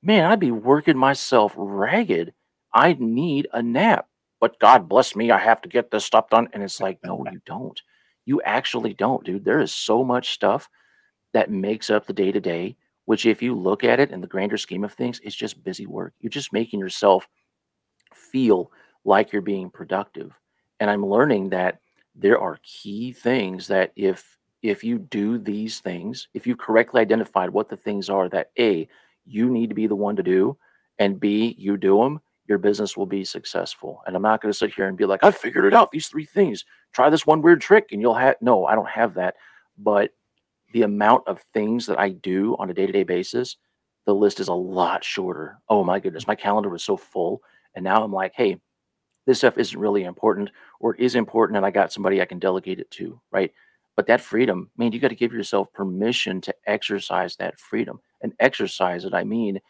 man, 0.02 0.24
I'd 0.24 0.40
be 0.40 0.50
working 0.50 0.96
myself 0.96 1.54
ragged. 1.56 2.32
I 2.72 2.96
need 2.98 3.48
a 3.52 3.62
nap. 3.62 4.06
But 4.40 4.58
God 4.58 4.88
bless 4.88 5.14
me, 5.14 5.30
I 5.30 5.38
have 5.38 5.60
to 5.62 5.68
get 5.68 5.90
this 5.90 6.04
stuff 6.04 6.30
done. 6.30 6.48
And 6.52 6.62
it's 6.62 6.80
like, 6.80 6.98
no, 7.04 7.24
you 7.32 7.40
don't. 7.44 7.80
You 8.24 8.40
actually 8.42 8.94
don't, 8.94 9.24
dude. 9.24 9.44
There 9.44 9.60
is 9.60 9.72
so 9.72 10.04
much 10.04 10.32
stuff 10.32 10.68
that 11.32 11.50
makes 11.50 11.90
up 11.90 12.06
the 12.06 12.12
day 12.12 12.32
to 12.32 12.40
day, 12.40 12.76
which, 13.10 13.26
if 13.26 13.42
you 13.42 13.56
look 13.56 13.82
at 13.82 13.98
it 13.98 14.12
in 14.12 14.20
the 14.20 14.26
grander 14.28 14.56
scheme 14.56 14.84
of 14.84 14.92
things, 14.92 15.20
it's 15.24 15.34
just 15.34 15.64
busy 15.64 15.84
work. 15.84 16.14
You're 16.20 16.30
just 16.30 16.52
making 16.52 16.78
yourself 16.78 17.26
feel 18.14 18.70
like 19.04 19.32
you're 19.32 19.42
being 19.42 19.68
productive. 19.68 20.30
And 20.78 20.88
I'm 20.88 21.04
learning 21.04 21.48
that 21.48 21.80
there 22.14 22.38
are 22.38 22.60
key 22.62 23.10
things 23.10 23.66
that 23.66 23.90
if 23.96 24.38
if 24.62 24.84
you 24.84 25.00
do 25.00 25.38
these 25.38 25.80
things, 25.80 26.28
if 26.34 26.46
you 26.46 26.54
correctly 26.54 27.00
identified 27.00 27.50
what 27.50 27.68
the 27.68 27.76
things 27.76 28.08
are 28.08 28.28
that 28.28 28.52
A, 28.60 28.88
you 29.24 29.50
need 29.50 29.70
to 29.70 29.74
be 29.74 29.88
the 29.88 29.96
one 29.96 30.14
to 30.14 30.22
do, 30.22 30.56
and 31.00 31.18
B, 31.18 31.56
you 31.58 31.76
do 31.76 31.98
them, 31.98 32.20
your 32.46 32.58
business 32.58 32.96
will 32.96 33.06
be 33.06 33.24
successful. 33.24 34.02
And 34.06 34.14
I'm 34.14 34.22
not 34.22 34.40
going 34.40 34.52
to 34.52 34.56
sit 34.56 34.72
here 34.72 34.86
and 34.86 34.96
be 34.96 35.04
like, 35.04 35.24
I 35.24 35.32
figured 35.32 35.64
it 35.64 35.74
out, 35.74 35.90
these 35.90 36.06
three 36.06 36.26
things. 36.26 36.64
Try 36.92 37.10
this 37.10 37.26
one 37.26 37.42
weird 37.42 37.60
trick 37.60 37.88
and 37.90 38.00
you'll 38.00 38.14
have 38.14 38.36
no, 38.40 38.66
I 38.66 38.76
don't 38.76 38.88
have 38.88 39.14
that. 39.14 39.34
But 39.76 40.12
the 40.72 40.82
amount 40.82 41.26
of 41.26 41.42
things 41.54 41.86
that 41.86 41.98
I 41.98 42.10
do 42.10 42.56
on 42.58 42.70
a 42.70 42.74
day-to-day 42.74 43.04
basis, 43.04 43.56
the 44.06 44.14
list 44.14 44.40
is 44.40 44.48
a 44.48 44.54
lot 44.54 45.04
shorter. 45.04 45.58
Oh 45.68 45.84
my 45.84 46.00
goodness, 46.00 46.26
my 46.26 46.34
calendar 46.34 46.68
was 46.68 46.84
so 46.84 46.96
full. 46.96 47.42
And 47.74 47.84
now 47.84 48.02
I'm 48.02 48.12
like, 48.12 48.32
hey, 48.34 48.60
this 49.26 49.38
stuff 49.38 49.58
isn't 49.58 49.78
really 49.78 50.04
important, 50.04 50.50
or 50.80 50.94
it 50.94 51.00
is 51.00 51.14
important, 51.14 51.56
and 51.56 51.66
I 51.66 51.70
got 51.70 51.92
somebody 51.92 52.20
I 52.20 52.24
can 52.24 52.38
delegate 52.38 52.80
it 52.80 52.90
to, 52.92 53.20
right? 53.30 53.52
But 53.94 54.06
that 54.06 54.20
freedom, 54.20 54.70
man, 54.76 54.92
you 54.92 54.98
got 54.98 55.08
to 55.08 55.14
give 55.14 55.32
yourself 55.32 55.72
permission 55.72 56.40
to 56.40 56.54
exercise 56.66 57.36
that 57.36 57.58
freedom. 57.60 58.00
And 58.22 58.32
exercise 58.40 59.04
it, 59.04 59.14
I 59.14 59.24
mean, 59.24 59.60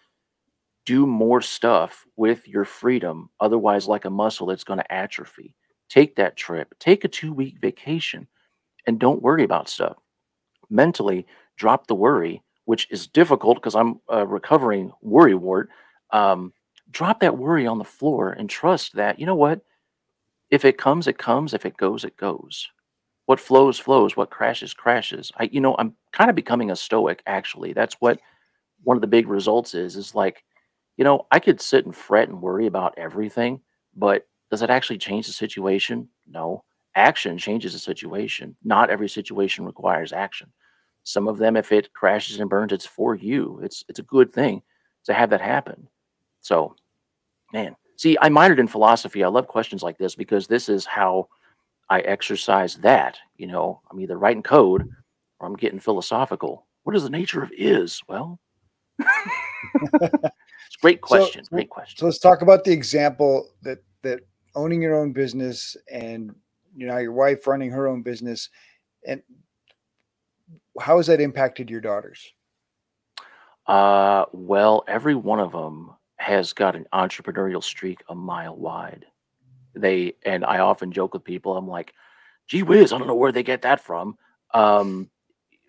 do 0.86 1.06
more 1.06 1.40
stuff 1.40 2.06
with 2.16 2.46
your 2.48 2.64
freedom. 2.64 3.30
Otherwise, 3.40 3.88
like 3.88 4.04
a 4.04 4.10
muscle, 4.10 4.50
it's 4.50 4.64
going 4.64 4.78
to 4.78 4.92
atrophy. 4.92 5.54
Take 5.88 6.16
that 6.16 6.36
trip, 6.36 6.74
take 6.78 7.04
a 7.04 7.08
two 7.08 7.32
week 7.32 7.58
vacation, 7.60 8.28
and 8.86 8.98
don't 8.98 9.22
worry 9.22 9.42
about 9.42 9.68
stuff. 9.68 9.96
Mentally, 10.70 11.26
drop 11.56 11.86
the 11.86 11.94
worry, 11.94 12.42
which 12.64 12.88
is 12.90 13.06
difficult 13.08 13.56
because 13.56 13.74
I'm 13.74 14.00
a 14.08 14.26
recovering 14.26 14.92
worry 15.02 15.34
wart. 15.34 15.68
Um, 16.12 16.52
drop 16.90 17.20
that 17.20 17.36
worry 17.36 17.66
on 17.66 17.78
the 17.78 17.84
floor 17.84 18.30
and 18.32 18.48
trust 18.48 18.94
that, 18.94 19.18
you 19.18 19.26
know 19.26 19.34
what? 19.34 19.60
If 20.50 20.64
it 20.64 20.78
comes, 20.78 21.06
it 21.06 21.18
comes. 21.18 21.54
If 21.54 21.66
it 21.66 21.76
goes, 21.76 22.04
it 22.04 22.16
goes. 22.16 22.68
What 23.26 23.40
flows, 23.40 23.78
flows. 23.78 24.16
What 24.16 24.30
crashes, 24.30 24.74
crashes. 24.74 25.30
I, 25.36 25.48
you 25.52 25.60
know, 25.60 25.76
I'm 25.78 25.94
kind 26.12 26.30
of 26.30 26.36
becoming 26.36 26.70
a 26.70 26.76
stoic, 26.76 27.22
actually. 27.26 27.72
That's 27.72 27.94
what 28.00 28.18
one 28.82 28.96
of 28.96 29.00
the 29.00 29.06
big 29.06 29.28
results 29.28 29.74
is, 29.74 29.96
is 29.96 30.14
like, 30.14 30.42
you 30.96 31.04
know, 31.04 31.26
I 31.30 31.38
could 31.38 31.60
sit 31.60 31.84
and 31.86 31.94
fret 31.94 32.28
and 32.28 32.42
worry 32.42 32.66
about 32.66 32.94
everything, 32.98 33.60
but 33.96 34.26
does 34.50 34.62
it 34.62 34.70
actually 34.70 34.98
change 34.98 35.26
the 35.26 35.32
situation? 35.32 36.08
No. 36.28 36.64
Action 36.96 37.38
changes 37.38 37.72
the 37.72 37.78
situation. 37.78 38.56
Not 38.64 38.90
every 38.90 39.08
situation 39.08 39.64
requires 39.64 40.12
action. 40.12 40.52
Some 41.04 41.28
of 41.28 41.38
them, 41.38 41.56
if 41.56 41.72
it 41.72 41.92
crashes 41.92 42.40
and 42.40 42.50
burns, 42.50 42.72
it's 42.72 42.86
for 42.86 43.14
you. 43.14 43.60
It's 43.62 43.84
it's 43.88 43.98
a 43.98 44.04
good 44.04 44.32
thing 44.32 44.62
to 45.04 45.14
have 45.14 45.30
that 45.30 45.40
happen. 45.40 45.88
So, 46.40 46.74
man, 47.52 47.76
see, 47.96 48.16
I 48.20 48.28
minored 48.28 48.58
in 48.58 48.68
philosophy. 48.68 49.24
I 49.24 49.28
love 49.28 49.48
questions 49.48 49.82
like 49.82 49.98
this 49.98 50.14
because 50.14 50.46
this 50.46 50.68
is 50.68 50.84
how 50.84 51.28
I 51.88 52.00
exercise 52.00 52.76
that. 52.76 53.18
You 53.36 53.46
know, 53.46 53.80
I'm 53.90 54.00
either 54.00 54.18
writing 54.18 54.42
code 54.42 54.88
or 55.38 55.46
I'm 55.46 55.56
getting 55.56 55.80
philosophical. 55.80 56.66
What 56.84 56.96
is 56.96 57.02
the 57.02 57.10
nature 57.10 57.42
of 57.42 57.52
is? 57.56 58.00
Well, 58.08 58.38
it's 58.98 60.20
a 60.20 60.30
great 60.80 61.00
question. 61.02 61.44
So, 61.44 61.48
great 61.50 61.70
question. 61.70 61.98
So 61.98 62.06
let's 62.06 62.18
talk 62.18 62.42
about 62.42 62.64
the 62.64 62.72
example 62.72 63.50
that 63.62 63.78
that 64.02 64.20
owning 64.54 64.82
your 64.82 64.94
own 64.94 65.12
business 65.12 65.76
and 65.90 66.34
you 66.76 66.86
know 66.86 66.98
your 66.98 67.12
wife 67.12 67.46
running 67.46 67.70
her 67.70 67.86
own 67.86 68.02
business 68.02 68.48
and 69.06 69.22
how 70.80 70.96
has 70.96 71.06
that 71.06 71.20
impacted 71.20 71.70
your 71.70 71.80
daughters? 71.80 72.32
Uh, 73.66 74.24
well, 74.32 74.84
every 74.88 75.14
one 75.14 75.40
of 75.40 75.52
them 75.52 75.90
has 76.16 76.52
got 76.52 76.76
an 76.76 76.86
entrepreneurial 76.92 77.62
streak 77.62 78.02
a 78.08 78.14
mile 78.14 78.56
wide. 78.56 79.06
They 79.74 80.14
and 80.26 80.44
I 80.44 80.58
often 80.58 80.92
joke 80.92 81.14
with 81.14 81.24
people. 81.24 81.56
I'm 81.56 81.68
like, 81.68 81.94
"Gee 82.48 82.62
whiz, 82.62 82.92
I 82.92 82.98
don't 82.98 83.06
know 83.06 83.14
where 83.14 83.32
they 83.32 83.42
get 83.42 83.62
that 83.62 83.80
from." 83.80 84.18
Um, 84.52 85.08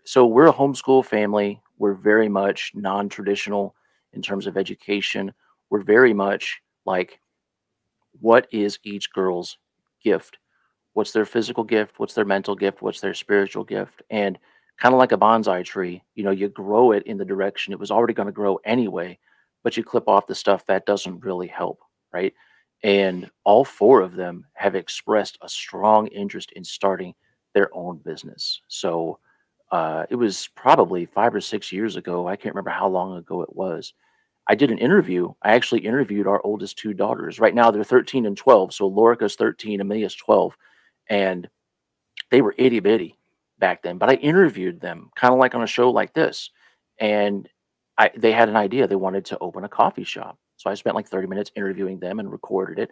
so 0.03 0.25
we're 0.25 0.47
a 0.47 0.53
homeschool 0.53 1.05
family. 1.05 1.61
We're 1.77 1.93
very 1.93 2.27
much 2.27 2.71
non-traditional 2.73 3.75
in 4.13 4.21
terms 4.21 4.47
of 4.47 4.57
education. 4.57 5.33
We're 5.69 5.83
very 5.83 6.13
much 6.13 6.59
like, 6.85 7.19
what 8.19 8.47
is 8.51 8.79
each 8.83 9.13
girl's 9.13 9.57
gift? 10.03 10.37
What's 10.93 11.11
their 11.11 11.25
physical 11.25 11.63
gift? 11.63 11.99
What's 11.99 12.13
their 12.13 12.25
mental 12.25 12.55
gift? 12.55 12.81
What's 12.81 12.99
their 12.99 13.13
spiritual 13.13 13.63
gift? 13.63 14.01
And 14.09 14.37
kind 14.81 14.95
of 14.95 14.99
like 14.99 15.11
a 15.11 15.17
bonsai 15.17 15.63
tree, 15.63 16.03
you 16.15 16.23
know, 16.23 16.31
you 16.31 16.49
grow 16.49 16.91
it 16.91 17.03
in 17.05 17.15
the 17.15 17.23
direction 17.23 17.71
it 17.71 17.79
was 17.79 17.91
already 17.91 18.15
going 18.15 18.25
to 18.25 18.31
grow 18.31 18.59
anyway, 18.65 19.17
but 19.63 19.77
you 19.77 19.83
clip 19.83 20.07
off 20.07 20.25
the 20.25 20.33
stuff 20.33 20.65
that 20.65 20.87
doesn't 20.87 21.23
really 21.23 21.45
help, 21.45 21.79
right? 22.11 22.33
And 22.83 23.29
all 23.43 23.63
four 23.63 24.01
of 24.01 24.15
them 24.15 24.47
have 24.53 24.73
expressed 24.73 25.37
a 25.43 25.47
strong 25.49 26.07
interest 26.07 26.51
in 26.53 26.63
starting 26.63 27.13
their 27.53 27.69
own 27.75 27.99
business. 27.99 28.59
So 28.69 29.19
uh, 29.71 30.07
it 30.09 30.15
was 30.15 30.49
probably 30.55 31.05
five 31.05 31.35
or 31.35 31.41
six 31.41 31.71
years 31.71 31.95
ago. 31.95 32.27
I 32.27 32.35
can't 32.35 32.55
remember 32.55 32.71
how 32.71 32.87
long 32.87 33.17
ago 33.17 33.43
it 33.43 33.55
was. 33.55 33.93
I 34.47 34.55
did 34.55 34.71
an 34.71 34.79
interview. 34.79 35.31
I 35.43 35.53
actually 35.53 35.81
interviewed 35.81 36.25
our 36.25 36.41
oldest 36.43 36.79
two 36.79 36.95
daughters. 36.95 37.39
Right 37.39 37.53
now 37.53 37.69
they're 37.69 37.83
13 37.83 38.25
and 38.25 38.35
12. 38.35 38.73
So 38.73 38.89
Lorica's 38.89 39.35
13, 39.35 39.79
Amelia's 39.79 40.15
12. 40.15 40.57
And 41.07 41.47
they 42.31 42.41
were 42.41 42.55
itty 42.57 42.79
bitty 42.79 43.19
back 43.61 43.81
then. 43.81 43.97
But 43.97 44.09
I 44.09 44.15
interviewed 44.15 44.81
them 44.81 45.09
kind 45.15 45.33
of 45.33 45.39
like 45.39 45.55
on 45.55 45.63
a 45.63 45.67
show 45.67 45.89
like 45.89 46.13
this. 46.13 46.49
And 46.99 47.47
I, 47.97 48.11
they 48.17 48.33
had 48.33 48.49
an 48.49 48.57
idea. 48.57 48.87
They 48.87 48.97
wanted 48.97 49.23
to 49.25 49.37
open 49.39 49.63
a 49.63 49.69
coffee 49.69 50.03
shop. 50.03 50.37
So 50.57 50.69
I 50.69 50.73
spent 50.73 50.97
like 50.97 51.07
30 51.07 51.27
minutes 51.27 51.51
interviewing 51.55 51.99
them 51.99 52.19
and 52.19 52.29
recorded 52.29 52.79
it. 52.79 52.89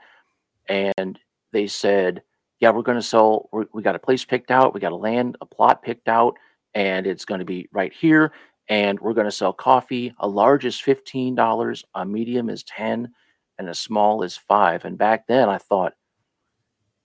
And 0.69 1.19
they 1.51 1.67
said, 1.67 2.23
yeah, 2.60 2.69
we're 2.69 2.84
going 2.84 2.97
to 2.97 3.03
sell, 3.03 3.49
we're, 3.51 3.65
we 3.73 3.82
got 3.82 3.95
a 3.95 3.99
place 3.99 4.23
picked 4.23 4.51
out, 4.51 4.73
we 4.73 4.79
got 4.79 4.91
a 4.91 4.97
land, 4.97 5.38
a 5.41 5.45
plot 5.45 5.84
picked 5.84 6.08
out, 6.08 6.36
and 6.73 7.08
it's 7.08 7.25
going 7.25 7.39
to 7.39 7.45
be 7.45 7.67
right 7.71 7.93
here. 7.93 8.34
And 8.67 8.99
we're 8.99 9.13
going 9.13 9.25
to 9.25 9.32
sell 9.32 9.51
coffee. 9.51 10.13
A 10.19 10.27
large 10.27 10.65
is 10.65 10.75
$15, 10.75 11.84
a 11.95 12.05
medium 12.05 12.49
is 12.49 12.63
10, 12.63 13.12
and 13.58 13.69
a 13.69 13.73
small 13.73 14.23
is 14.23 14.38
five. 14.38 14.86
And 14.86 14.97
back 14.97 15.25
then 15.27 15.49
I 15.49 15.58
thought, 15.58 15.93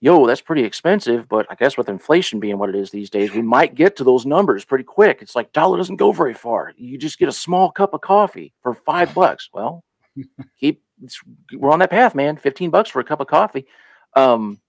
yo, 0.05 0.27
that's 0.27 0.43
pretty 0.43 0.62
expensive. 0.62 1.27
But 1.31 1.47
I 1.49 1.55
guess 1.55 1.79
with 1.79 1.88
inflation 1.88 2.38
being 2.38 2.59
what 2.59 2.69
it 2.69 2.75
is 2.75 2.90
these 2.90 3.09
days, 3.09 3.33
we 3.33 3.40
might 3.40 3.75
get 3.75 3.97
to 3.97 4.05
those 4.05 4.27
numbers 4.27 4.62
pretty 4.62 4.85
quick. 4.85 5.23
It's 5.23 5.35
like 5.35 5.55
dollar 5.55 5.79
doesn't 5.79 5.97
go 5.97 6.12
very 6.12 6.35
far. 6.35 6.75
You 6.77 6.99
just 6.99 7.19
get 7.19 7.31
a 7.31 7.33
small 7.33 7.71
cup 7.71 7.95
of 7.95 8.03
coffee 8.03 8.53
for 8.62 8.75
five 8.75 9.14
bucks. 9.14 9.49
Well, 9.55 9.83
keep 10.61 10.83
we're 11.55 11.73
on 11.73 11.79
that 11.79 11.90
path, 11.90 12.14
man. 12.14 12.37
15 12.37 12.69
bucks 12.69 12.90
for 12.90 13.01
a 13.01 13.05
cup 13.05 13.21
of 13.21 13.29
coffee. 13.29 13.67
Um, 14.14 14.61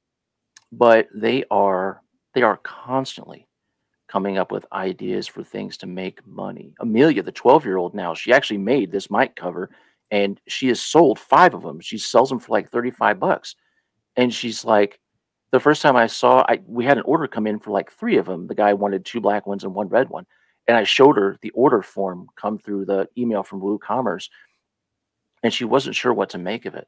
but 0.71 1.10
they 1.13 1.43
are 1.52 2.02
they 2.34 2.41
are 2.41 2.58
constantly 2.58 3.45
coming 4.08 4.38
up 4.38 4.54
with 4.54 4.65
ideas 4.71 5.28
for 5.28 5.43
things 5.43 5.76
to 5.78 5.86
make 5.86 6.26
money. 6.26 6.74
Amelia, 6.80 7.21
the 7.21 7.32
12 7.34 7.65
year 7.65 7.76
old 7.76 7.93
now, 7.93 8.13
she 8.13 8.32
actually 8.32 8.60
made 8.60 8.89
this 8.89 9.12
mic 9.12 9.36
cover 9.36 9.69
and 10.12 10.39
she 10.48 10.69
has 10.69 10.82
sold 10.82 11.19
five 11.19 11.54
of 11.54 11.62
them. 11.62 11.82
She 11.82 11.98
sells 11.98 12.30
them 12.30 12.39
for 12.39 12.54
like 12.54 12.69
35 12.69 13.19
bucks. 13.19 13.56
And 14.15 14.34
she's 14.34 14.63
like, 14.63 15.00
the 15.56 15.60
first 15.62 15.82
time 15.82 15.96
I 15.96 16.08
saw, 16.08 16.46
I 16.48 16.62
we 16.68 16.86
had 16.86 16.98
an 16.98 17.04
order 17.06 17.28
come 17.28 17.48
in 17.48 17.60
for 17.60 17.72
like 17.72 17.91
three 17.91 18.18
of 18.18 18.26
them. 18.26 18.48
The 18.48 18.56
guy 18.56 18.74
wanted 18.74 19.06
two 19.06 19.22
black 19.22 19.48
ones 19.48 19.63
and 19.63 19.74
one 19.74 19.88
red 19.88 20.10
one. 20.10 20.26
And 20.68 20.76
I 20.76 20.84
showed 20.84 21.18
her 21.18 21.38
the 21.41 21.52
order 21.52 21.82
form 21.82 22.28
come 22.36 22.58
through 22.58 22.86
the 22.86 23.08
email 23.18 23.44
from 23.44 23.62
WooCommerce. 23.62 24.30
And 25.44 25.54
she 25.54 25.63
wasn't 25.63 25.96
sure 25.96 26.13
what 26.13 26.30
to 26.32 26.38
make 26.38 26.65
of 26.65 26.76
it. 26.76 26.88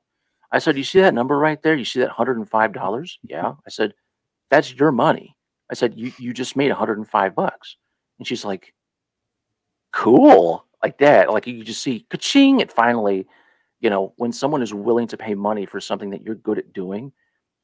I 0.51 0.59
said, 0.59 0.77
You 0.77 0.83
see 0.83 1.01
that 1.01 1.13
number 1.13 1.37
right 1.37 1.61
there? 1.61 1.75
You 1.75 1.85
see 1.85 1.99
that 1.99 2.11
$105? 2.11 3.11
Yeah. 3.23 3.53
I 3.65 3.69
said, 3.69 3.93
That's 4.49 4.73
your 4.73 4.91
money. 4.91 5.35
I 5.71 5.75
said, 5.75 5.97
You 5.97 6.11
you 6.17 6.33
just 6.33 6.55
made 6.55 6.69
105 6.69 7.35
bucks. 7.35 7.77
And 8.19 8.27
she's 8.27 8.45
like, 8.45 8.73
Cool. 9.93 10.65
Like 10.83 10.97
that. 10.99 11.31
Like 11.31 11.47
you 11.47 11.63
just 11.63 11.81
see 11.81 12.05
ka-ching, 12.09 12.59
it 12.59 12.71
finally, 12.71 13.27
you 13.79 13.89
know, 13.89 14.13
when 14.17 14.31
someone 14.31 14.61
is 14.61 14.73
willing 14.73 15.07
to 15.07 15.17
pay 15.17 15.35
money 15.35 15.65
for 15.65 15.79
something 15.79 16.09
that 16.11 16.23
you're 16.23 16.35
good 16.35 16.57
at 16.57 16.73
doing, 16.73 17.11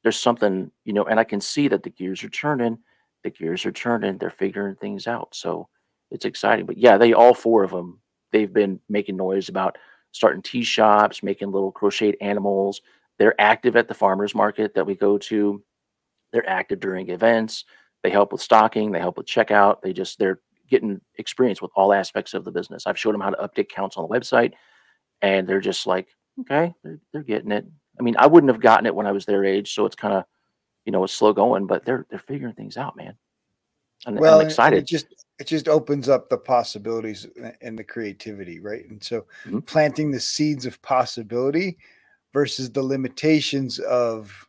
there's 0.04 0.20
something, 0.20 0.70
you 0.84 0.92
know, 0.92 1.04
and 1.04 1.18
I 1.18 1.24
can 1.24 1.40
see 1.40 1.66
that 1.68 1.82
the 1.82 1.90
gears 1.90 2.22
are 2.22 2.28
turning, 2.28 2.78
the 3.24 3.30
gears 3.30 3.66
are 3.66 3.72
turning, 3.72 4.18
they're 4.18 4.30
figuring 4.30 4.76
things 4.76 5.06
out. 5.06 5.34
So 5.34 5.68
it's 6.10 6.26
exciting. 6.26 6.66
But 6.66 6.76
yeah, 6.76 6.98
they 6.98 7.14
all 7.14 7.34
four 7.34 7.64
of 7.64 7.70
them, 7.70 8.00
they've 8.30 8.52
been 8.52 8.78
making 8.88 9.16
noise 9.16 9.48
about 9.48 9.78
starting 10.12 10.42
tea 10.42 10.62
shops, 10.62 11.22
making 11.22 11.50
little 11.50 11.72
crocheted 11.72 12.16
animals. 12.20 12.82
They're 13.18 13.40
active 13.40 13.76
at 13.76 13.88
the 13.88 13.94
farmers 13.94 14.34
market 14.34 14.74
that 14.74 14.86
we 14.86 14.94
go 14.94 15.18
to. 15.18 15.62
They're 16.32 16.48
active 16.48 16.80
during 16.80 17.08
events. 17.08 17.64
They 18.02 18.10
help 18.10 18.30
with 18.30 18.42
stocking. 18.42 18.92
They 18.92 18.98
help 18.98 19.16
with 19.16 19.26
checkout. 19.26 19.80
They 19.80 19.94
just 19.94 20.18
they're 20.18 20.40
getting 20.68 21.00
experience 21.16 21.62
with 21.62 21.70
all 21.74 21.92
aspects 21.92 22.34
of 22.34 22.44
the 22.44 22.52
business. 22.52 22.86
I've 22.86 22.98
showed 22.98 23.14
them 23.14 23.20
how 23.22 23.30
to 23.30 23.48
update 23.48 23.70
counts 23.70 23.96
on 23.96 24.06
the 24.06 24.14
website, 24.14 24.52
and 25.22 25.48
they're 25.48 25.60
just 25.60 25.86
like, 25.86 26.08
okay, 26.40 26.74
they're, 26.82 27.00
they're 27.12 27.22
getting 27.22 27.52
it. 27.52 27.66
I 27.98 28.02
mean, 28.02 28.16
I 28.18 28.26
wouldn't 28.26 28.52
have 28.52 28.60
gotten 28.60 28.86
it 28.86 28.94
when 28.94 29.06
I 29.06 29.12
was 29.12 29.24
their 29.24 29.44
age, 29.44 29.74
so 29.74 29.86
it's 29.86 29.96
kind 29.96 30.14
of, 30.14 30.24
you 30.84 30.92
know, 30.92 31.04
it's 31.04 31.12
slow 31.12 31.32
going, 31.32 31.66
but 31.66 31.84
they're 31.84 32.06
they're 32.10 32.18
figuring 32.18 32.54
things 32.54 32.76
out, 32.76 32.96
man. 32.96 33.16
And 34.06 34.18
well, 34.18 34.40
I'm 34.40 34.46
excited. 34.46 34.80
It 34.80 34.86
just 34.86 35.06
it 35.38 35.46
just 35.46 35.68
opens 35.68 36.08
up 36.08 36.28
the 36.28 36.38
possibilities 36.38 37.26
and 37.60 37.78
the 37.78 37.84
creativity, 37.84 38.60
right? 38.60 38.88
And 38.88 39.02
so 39.02 39.22
mm-hmm. 39.44 39.60
planting 39.60 40.10
the 40.10 40.20
seeds 40.20 40.66
of 40.66 40.80
possibility 40.82 41.78
versus 42.32 42.70
the 42.70 42.82
limitations 42.82 43.78
of 43.78 44.46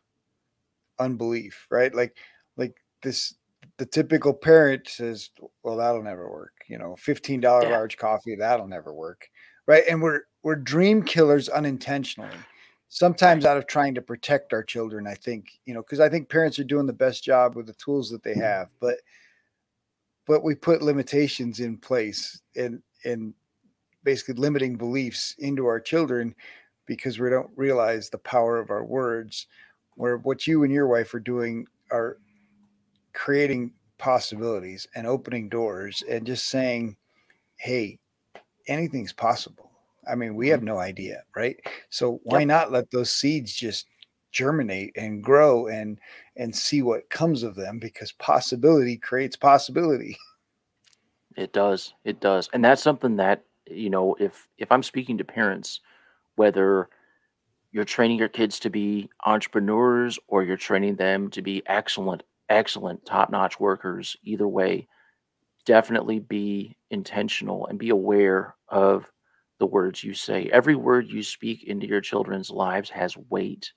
unbelief, 0.98 1.66
right? 1.70 1.94
Like 1.94 2.16
like 2.56 2.74
this 3.02 3.34
the 3.78 3.86
typical 3.86 4.32
parent 4.32 4.88
says, 4.88 5.30
"Well, 5.62 5.76
that'll 5.76 6.02
never 6.02 6.30
work." 6.30 6.52
You 6.66 6.78
know, 6.78 6.96
fifteen 6.96 7.40
dollar 7.40 7.68
yeah. 7.68 7.76
large 7.76 7.96
coffee, 7.96 8.34
that'll 8.34 8.68
never 8.68 8.92
work, 8.92 9.28
right? 9.66 9.84
And 9.88 10.02
we're 10.02 10.22
we're 10.42 10.56
dream 10.56 11.02
killers 11.02 11.48
unintentionally. 11.48 12.36
Sometimes 12.88 13.44
out 13.44 13.56
of 13.56 13.66
trying 13.66 13.94
to 13.96 14.02
protect 14.02 14.52
our 14.52 14.62
children, 14.62 15.06
I 15.06 15.14
think 15.14 15.50
you 15.64 15.74
know, 15.74 15.82
because 15.82 16.00
I 16.00 16.08
think 16.08 16.28
parents 16.28 16.58
are 16.58 16.64
doing 16.64 16.86
the 16.86 16.92
best 16.92 17.24
job 17.24 17.56
with 17.56 17.66
the 17.66 17.74
tools 17.74 18.10
that 18.10 18.22
they 18.22 18.32
mm-hmm. 18.32 18.42
have, 18.42 18.68
but 18.80 18.98
but 20.26 20.42
we 20.42 20.54
put 20.54 20.82
limitations 20.82 21.60
in 21.60 21.78
place 21.78 22.40
and 22.54 22.82
and 23.04 23.34
basically 24.04 24.34
limiting 24.34 24.76
beliefs 24.76 25.34
into 25.38 25.66
our 25.66 25.80
children 25.80 26.34
because 26.86 27.18
we 27.18 27.28
don't 27.28 27.50
realize 27.56 28.08
the 28.08 28.18
power 28.18 28.58
of 28.58 28.70
our 28.70 28.84
words 28.84 29.46
where 29.96 30.18
what 30.18 30.46
you 30.46 30.62
and 30.62 30.72
your 30.72 30.86
wife 30.86 31.12
are 31.14 31.20
doing 31.20 31.66
are 31.90 32.18
creating 33.12 33.72
possibilities 33.98 34.86
and 34.94 35.06
opening 35.06 35.48
doors 35.48 36.04
and 36.08 36.26
just 36.26 36.46
saying 36.46 36.96
hey 37.56 37.98
anything's 38.68 39.12
possible 39.12 39.65
i 40.10 40.14
mean 40.14 40.34
we 40.34 40.48
have 40.48 40.60
mm-hmm. 40.60 40.68
no 40.68 40.78
idea 40.78 41.22
right 41.34 41.56
so 41.90 42.20
why 42.24 42.40
yep. 42.40 42.48
not 42.48 42.72
let 42.72 42.90
those 42.90 43.10
seeds 43.10 43.52
just 43.52 43.86
germinate 44.32 44.92
and 44.96 45.22
grow 45.22 45.66
and 45.68 45.98
and 46.36 46.54
see 46.54 46.82
what 46.82 47.08
comes 47.08 47.42
of 47.42 47.54
them 47.54 47.78
because 47.78 48.12
possibility 48.12 48.96
creates 48.96 49.36
possibility 49.36 50.16
it 51.36 51.52
does 51.52 51.94
it 52.04 52.20
does 52.20 52.48
and 52.52 52.64
that's 52.64 52.82
something 52.82 53.16
that 53.16 53.44
you 53.70 53.88
know 53.88 54.14
if 54.20 54.46
if 54.58 54.70
i'm 54.70 54.82
speaking 54.82 55.16
to 55.16 55.24
parents 55.24 55.80
whether 56.34 56.88
you're 57.72 57.84
training 57.84 58.18
your 58.18 58.28
kids 58.28 58.58
to 58.58 58.70
be 58.70 59.08
entrepreneurs 59.24 60.18
or 60.28 60.42
you're 60.42 60.56
training 60.56 60.96
them 60.96 61.30
to 61.30 61.42
be 61.42 61.62
excellent 61.66 62.22
excellent 62.48 63.04
top-notch 63.04 63.58
workers 63.58 64.16
either 64.22 64.46
way 64.46 64.86
definitely 65.64 66.20
be 66.20 66.76
intentional 66.90 67.66
and 67.66 67.78
be 67.78 67.90
aware 67.90 68.54
of 68.68 69.10
the 69.58 69.66
words 69.66 70.04
you 70.04 70.14
say. 70.14 70.50
Every 70.52 70.74
word 70.74 71.08
you 71.08 71.22
speak 71.22 71.64
into 71.64 71.86
your 71.86 72.00
children's 72.00 72.50
lives 72.50 72.90
has 72.90 73.16
weight. 73.30 73.72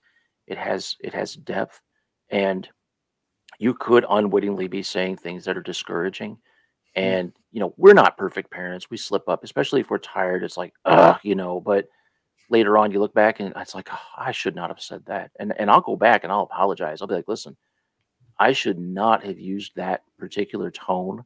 It 0.48 0.58
has 0.58 0.96
it 1.00 1.14
has 1.14 1.36
depth 1.36 1.82
and 2.30 2.68
you 3.60 3.74
could 3.74 4.06
unwittingly 4.10 4.68
be 4.68 4.84
saying 4.84 5.18
things 5.18 5.46
that 5.46 5.58
are 5.58 5.62
discouraging 5.62 6.36
mm. 6.36 6.40
and 6.96 7.34
you 7.52 7.60
know 7.60 7.74
we're 7.78 7.94
not 7.94 8.18
perfect 8.18 8.52
parents. 8.52 8.90
We 8.90 8.98
slip 8.98 9.28
up 9.30 9.44
especially 9.44 9.82
if 9.82 9.90
we're 9.90 10.00
tired. 10.00 10.44
It's 10.44 10.58
like 10.58 10.74
ugh 10.86 11.20
you 11.24 11.36
know 11.36 11.60
but 11.62 11.88
later 12.50 12.78
on 12.78 12.92
you 12.92 13.00
look 13.00 13.14
back 13.14 13.40
and 13.40 13.54
it's 13.58 13.76
like 13.76 13.90
oh, 13.94 14.00
i 14.18 14.32
should 14.32 14.56
not 14.56 14.70
have 14.70 14.82
said 14.82 15.06
that. 15.06 15.32
And 15.40 15.54
and 15.60 15.70
i'll 15.70 15.82
go 15.82 15.96
back 15.96 16.24
and 16.24 16.34
i'll 16.34 16.44
apologize. 16.44 17.02
I'll 17.02 17.08
be 17.08 17.16
like 17.16 17.28
listen 17.28 17.56
i 18.40 18.52
should 18.52 18.80
not 18.80 19.24
have 19.24 19.40
used 19.40 19.74
that 19.76 20.02
particular 20.18 20.72
tone 20.72 21.24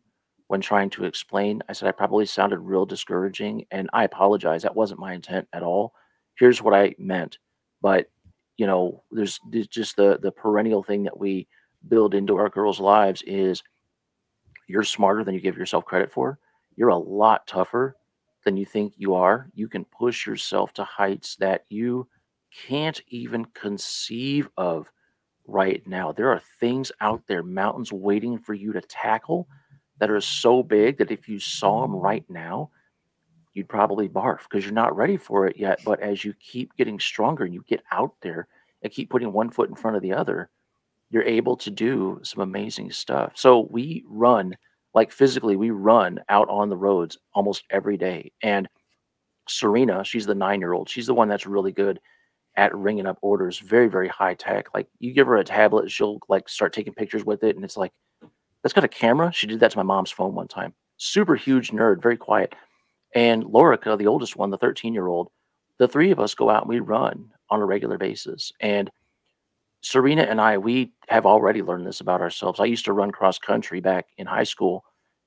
when 0.54 0.62
trying 0.62 0.90
to 0.90 1.04
explain 1.04 1.62
i 1.68 1.74
said 1.74 1.90
i 1.90 1.92
probably 1.92 2.26
sounded 2.26 2.60
real 2.60 2.86
discouraging 2.86 3.66
and 3.72 3.90
i 3.92 4.04
apologize 4.04 4.62
that 4.64 4.76
wasn't 4.76 5.00
my 5.00 5.14
intent 5.14 5.48
at 5.52 5.64
all 5.64 5.94
here's 6.36 6.62
what 6.62 6.74
i 6.74 6.94
meant 6.98 7.40
but 7.82 8.08
you 8.58 8.68
know, 8.68 9.04
there's, 9.12 9.40
there's 9.50 9.68
just 9.68 9.96
the 9.96 10.20
the 10.22 10.32
perennial 10.32 10.84
thing 10.84 11.04
that 11.04 11.20
we 11.20 11.48
build 11.88 12.14
into 12.14 12.38
our 12.38 12.50
girls' 12.50 12.80
lives 12.80 13.24
is 13.26 13.64
you're 14.68 14.84
smarter 14.84 15.24
than 15.24 15.34
you 15.34 15.42
give 15.42 15.58
yourself 15.58 15.86
credit 15.86 16.12
for. 16.12 16.40
You're 16.76 16.90
a 16.90 16.98
lot 16.98 17.46
tougher 17.48 17.96
than 18.46 18.58
you 18.58 18.66
think 18.66 18.94
you 18.96 19.16
are. 19.16 19.50
You 19.54 19.68
can 19.68 19.86
push 19.86 20.26
yourself 20.26 20.74
to 20.74 20.84
heights 20.84 21.36
that 21.38 21.66
you 21.70 22.08
can't 22.68 23.02
even 23.08 23.46
conceive 23.46 24.48
of 24.58 24.90
right 25.46 25.86
now. 25.88 26.12
There 26.12 26.30
are 26.30 26.42
things 26.60 26.92
out 27.02 27.24
there, 27.28 27.44
mountains 27.44 27.92
waiting 27.92 28.38
for 28.38 28.54
you 28.54 28.72
to 28.74 28.82
tackle 28.82 29.48
that 30.04 30.12
are 30.12 30.20
so 30.20 30.62
big 30.62 30.98
that 30.98 31.12
if 31.12 31.30
you 31.30 31.40
saw 31.40 31.82
them 31.82 31.96
right 31.96 32.26
now, 32.28 32.70
you'd 33.54 33.70
probably 33.70 34.10
barf 34.10 34.40
because 34.50 34.66
you're 34.66 34.74
not 34.74 34.98
ready 34.98 35.16
for 35.16 35.48
it 35.48 35.56
yet. 35.56 35.80
But 35.86 36.02
as 36.02 36.26
you 36.26 36.34
keep 36.42 36.76
getting 36.76 37.00
stronger 37.00 37.46
and 37.46 37.54
you 37.54 37.64
get 37.70 37.82
out 37.90 38.12
there 38.22 38.50
and 38.82 38.92
keep 38.92 39.10
putting 39.10 39.32
one 39.32 39.50
foot 39.50 39.70
in 39.70 39.76
front 39.76 39.96
of 39.96 40.04
the 40.04 40.12
other, 40.12 40.50
you're 41.10 41.24
able 41.24 41.56
to 41.56 41.72
do 41.72 42.20
some 42.22 42.44
amazing 42.44 42.92
stuff. 42.92 43.32
So 43.36 43.70
we 43.72 44.04
run, 44.06 44.58
like 44.94 45.10
physically, 45.10 45.56
we 45.56 45.70
run 45.70 46.20
out 46.28 46.50
on 46.50 46.68
the 46.68 46.76
roads 46.76 47.18
almost 47.34 47.64
every 47.70 47.96
day. 47.96 48.34
And 48.42 48.68
Serena, 49.48 50.04
she's 50.04 50.26
the 50.26 50.36
nine 50.36 50.60
year 50.60 50.74
old, 50.74 50.90
she's 50.90 51.08
the 51.08 51.14
one 51.14 51.30
that's 51.30 51.46
really 51.46 51.72
good 51.72 51.98
at 52.58 52.76
ringing 52.76 53.06
up 53.06 53.20
orders, 53.22 53.58
very, 53.58 53.88
very 53.88 54.10
high 54.10 54.34
tech. 54.34 54.66
Like 54.74 54.90
you 55.00 55.14
give 55.14 55.28
her 55.28 55.38
a 55.38 55.46
tablet, 55.46 55.90
she'll 55.90 56.20
like 56.28 56.50
start 56.50 56.74
taking 56.74 56.94
pictures 56.94 57.24
with 57.24 57.46
it. 57.46 57.56
And 57.56 57.64
it's 57.64 57.78
like, 57.78 57.94
that's 58.64 58.74
got 58.74 58.84
a 58.84 58.90
camera. 58.90 59.32
She 59.32 59.46
did 59.46 59.60
that 59.60 59.72
to 59.72 59.78
my 59.78 59.84
mom's 59.84 60.12
phone 60.12 60.34
one 60.34 60.48
time. 60.48 60.74
Super 60.98 61.36
huge 61.36 61.72
nerd, 61.72 62.02
very 62.02 62.18
quiet 62.18 62.56
and 63.14 63.44
Lorica, 63.44 63.98
the 63.98 64.08
oldest 64.08 64.36
one, 64.36 64.50
the 64.50 64.58
13 64.58 64.94
year 64.94 65.08
old, 65.08 65.30
the 65.78 65.88
three 65.88 66.12
of 66.12 66.20
us 66.20 66.36
go 66.36 66.50
out 66.50 66.64
and 66.64 66.70
we 66.70 66.80
run 66.80 67.32
on 67.50 67.62
a 67.62 67.66
regular 67.66 67.98
basis. 67.98 68.52
And 68.60 68.90
Serena 69.82 70.24
and 70.24 70.40
I, 70.40 70.58
we 70.58 70.94
have 71.10 71.26
already 71.26 71.62
learned 71.62 71.86
this 71.86 72.02
about 72.02 72.22
ourselves. 72.22 72.60
I 72.60 72.66
used 72.66 72.86
to 72.86 72.94
run 72.94 73.12
cross 73.12 73.38
country 73.38 73.82
back 73.82 74.08
in 74.18 74.26
high 74.26 74.46
school. 74.46 74.84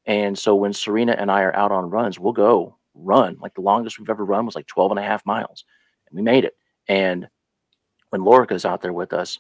And 0.07 0.39
so 0.39 0.55
when 0.55 0.73
Serena 0.73 1.13
and 1.13 1.31
I 1.31 1.43
are 1.43 1.55
out 1.55 1.73
on 1.73 1.91
runs, 1.91 2.19
we'll 2.19 2.33
go 2.33 2.77
run. 2.95 3.37
Like 3.41 3.55
the 3.55 3.61
longest 3.61 3.99
we've 3.99 4.11
ever 4.11 4.25
run 4.25 4.47
was 4.47 4.55
like 4.55 4.67
12 4.67 4.93
and 4.93 5.01
a 5.01 5.03
half 5.03 5.27
miles. 5.27 5.65
And 6.09 6.17
we 6.17 6.23
made 6.23 6.45
it. 6.45 6.57
And 6.89 7.29
when 8.11 8.23
Lorica's 8.23 8.65
out 8.65 8.81
there 8.81 8.93
with 8.93 9.13
us, 9.13 9.39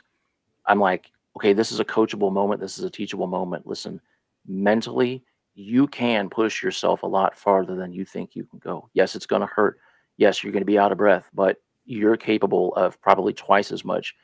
I'm 0.66 0.80
like, 0.80 1.10
okay, 1.36 1.52
this 1.52 1.70
is 1.70 1.80
a 1.80 1.84
coachable 1.84 2.32
moment, 2.32 2.60
this 2.60 2.78
is 2.78 2.84
a 2.84 2.90
teachable 2.90 3.26
moment. 3.26 3.66
Listen, 3.66 4.00
mentally, 4.46 5.22
you 5.54 5.86
can 5.86 6.28
push 6.28 6.62
yourself 6.62 7.02
a 7.02 7.06
lot 7.06 7.36
farther 7.36 7.76
than 7.76 7.92
you 7.92 8.04
think 8.04 8.34
you 8.34 8.44
can 8.44 8.58
go. 8.58 8.88
Yes, 8.94 9.14
it's 9.14 9.26
going 9.26 9.40
to 9.40 9.46
hurt. 9.46 9.78
Yes, 10.16 10.42
you're 10.42 10.52
going 10.52 10.62
to 10.62 10.66
be 10.66 10.78
out 10.78 10.92
of 10.92 10.98
breath, 10.98 11.28
but 11.34 11.58
you're 11.84 12.16
capable 12.16 12.74
of 12.74 13.00
probably 13.00 13.32
twice 13.32 13.70
as 13.70 13.84
much. 13.84 14.14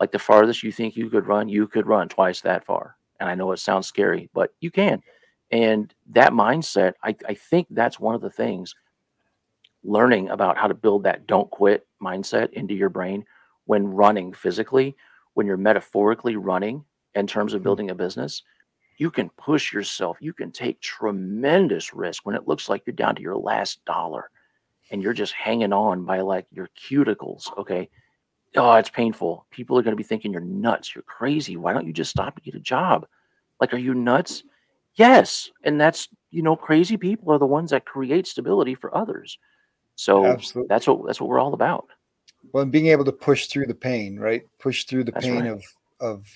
Like 0.00 0.12
the 0.12 0.18
farthest 0.18 0.62
you 0.62 0.72
think 0.72 0.96
you 0.96 1.08
could 1.08 1.26
run, 1.26 1.48
you 1.48 1.68
could 1.68 1.86
run 1.86 2.08
twice 2.08 2.40
that 2.40 2.64
far. 2.64 2.96
And 3.20 3.28
I 3.28 3.34
know 3.34 3.52
it 3.52 3.58
sounds 3.58 3.86
scary, 3.86 4.28
but 4.34 4.50
you 4.60 4.70
can. 4.70 5.02
And 5.50 5.94
that 6.10 6.32
mindset, 6.32 6.94
I, 7.04 7.14
I 7.28 7.34
think 7.34 7.68
that's 7.70 8.00
one 8.00 8.14
of 8.14 8.22
the 8.22 8.30
things 8.30 8.74
learning 9.84 10.30
about 10.30 10.56
how 10.56 10.66
to 10.66 10.74
build 10.74 11.04
that 11.04 11.26
don't 11.26 11.50
quit 11.50 11.86
mindset 12.02 12.50
into 12.52 12.74
your 12.74 12.88
brain 12.88 13.24
when 13.66 13.86
running 13.86 14.32
physically, 14.32 14.96
when 15.34 15.46
you're 15.46 15.56
metaphorically 15.56 16.36
running 16.36 16.84
in 17.14 17.26
terms 17.26 17.54
of 17.54 17.60
Mhm. 17.60 17.64
building 17.64 17.90
a 17.90 17.94
business, 17.94 18.42
you 18.98 19.10
can 19.10 19.30
push 19.30 19.72
yourself. 19.72 20.18
You 20.20 20.32
can 20.32 20.52
take 20.52 20.80
tremendous 20.80 21.94
risk 21.94 22.26
when 22.26 22.36
it 22.36 22.48
looks 22.48 22.68
like 22.68 22.84
you're 22.86 22.94
down 22.96 23.16
to 23.16 23.22
your 23.22 23.36
last 23.36 23.84
dollar 23.84 24.30
and 24.90 25.02
you're 25.02 25.12
just 25.14 25.32
hanging 25.32 25.72
on 25.72 26.04
by 26.04 26.20
like 26.20 26.46
your 26.50 26.68
cuticles. 26.78 27.56
Okay. 27.58 27.88
Oh, 28.56 28.74
it's 28.74 28.90
painful. 28.90 29.46
People 29.50 29.78
are 29.78 29.82
going 29.82 29.92
to 29.92 29.96
be 29.96 30.02
thinking 30.02 30.32
you're 30.32 30.42
nuts. 30.42 30.94
You're 30.94 31.02
crazy. 31.04 31.56
Why 31.56 31.72
don't 31.72 31.86
you 31.86 31.92
just 31.92 32.10
stop 32.10 32.36
and 32.36 32.44
get 32.44 32.54
a 32.54 32.60
job? 32.60 33.06
Like, 33.60 33.72
are 33.74 33.78
you 33.78 33.94
nuts? 33.94 34.44
Yes. 34.94 35.50
And 35.64 35.80
that's, 35.80 36.08
you 36.30 36.42
know, 36.42 36.56
crazy 36.56 36.96
people 36.98 37.32
are 37.32 37.38
the 37.38 37.46
ones 37.46 37.70
that 37.70 37.86
create 37.86 38.26
stability 38.26 38.74
for 38.74 38.94
others. 38.96 39.38
So 39.96 40.26
Absolutely. 40.26 40.68
that's 40.68 40.86
what 40.86 41.06
that's 41.06 41.20
what 41.20 41.30
we're 41.30 41.40
all 41.40 41.54
about. 41.54 41.88
Well, 42.52 42.62
and 42.62 42.72
being 42.72 42.88
able 42.88 43.04
to 43.04 43.12
push 43.12 43.46
through 43.46 43.66
the 43.66 43.74
pain, 43.74 44.18
right? 44.18 44.42
Push 44.58 44.84
through 44.84 45.04
the 45.04 45.12
That's 45.12 45.24
pain 45.26 45.42
right. 45.42 45.50
of 45.52 45.62
of 46.00 46.26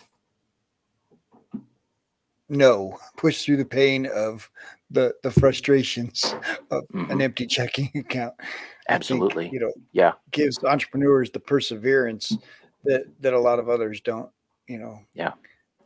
no, 2.48 2.96
push 3.16 3.44
through 3.44 3.56
the 3.56 3.64
pain 3.64 4.06
of 4.14 4.48
the 4.90 5.14
the 5.22 5.30
frustrations 5.30 6.34
of 6.70 6.84
an 6.94 7.06
Mhm. 7.18 7.22
empty 7.22 7.46
checking 7.46 7.90
account. 7.96 8.34
I 8.38 8.42
think, 8.42 8.50
Absolutely. 8.88 9.50
you 9.52 9.58
know, 9.58 9.72
Yeah. 9.92 10.12
gives 10.30 10.62
entrepreneurs 10.62 11.30
the 11.32 11.40
perseverance 11.40 12.36
that 12.84 13.06
that 13.20 13.32
a 13.34 13.40
lot 13.40 13.58
of 13.58 13.68
others 13.68 14.00
don't. 14.00 14.30
You 14.68 14.78
know, 14.78 15.00
yeah 15.14 15.32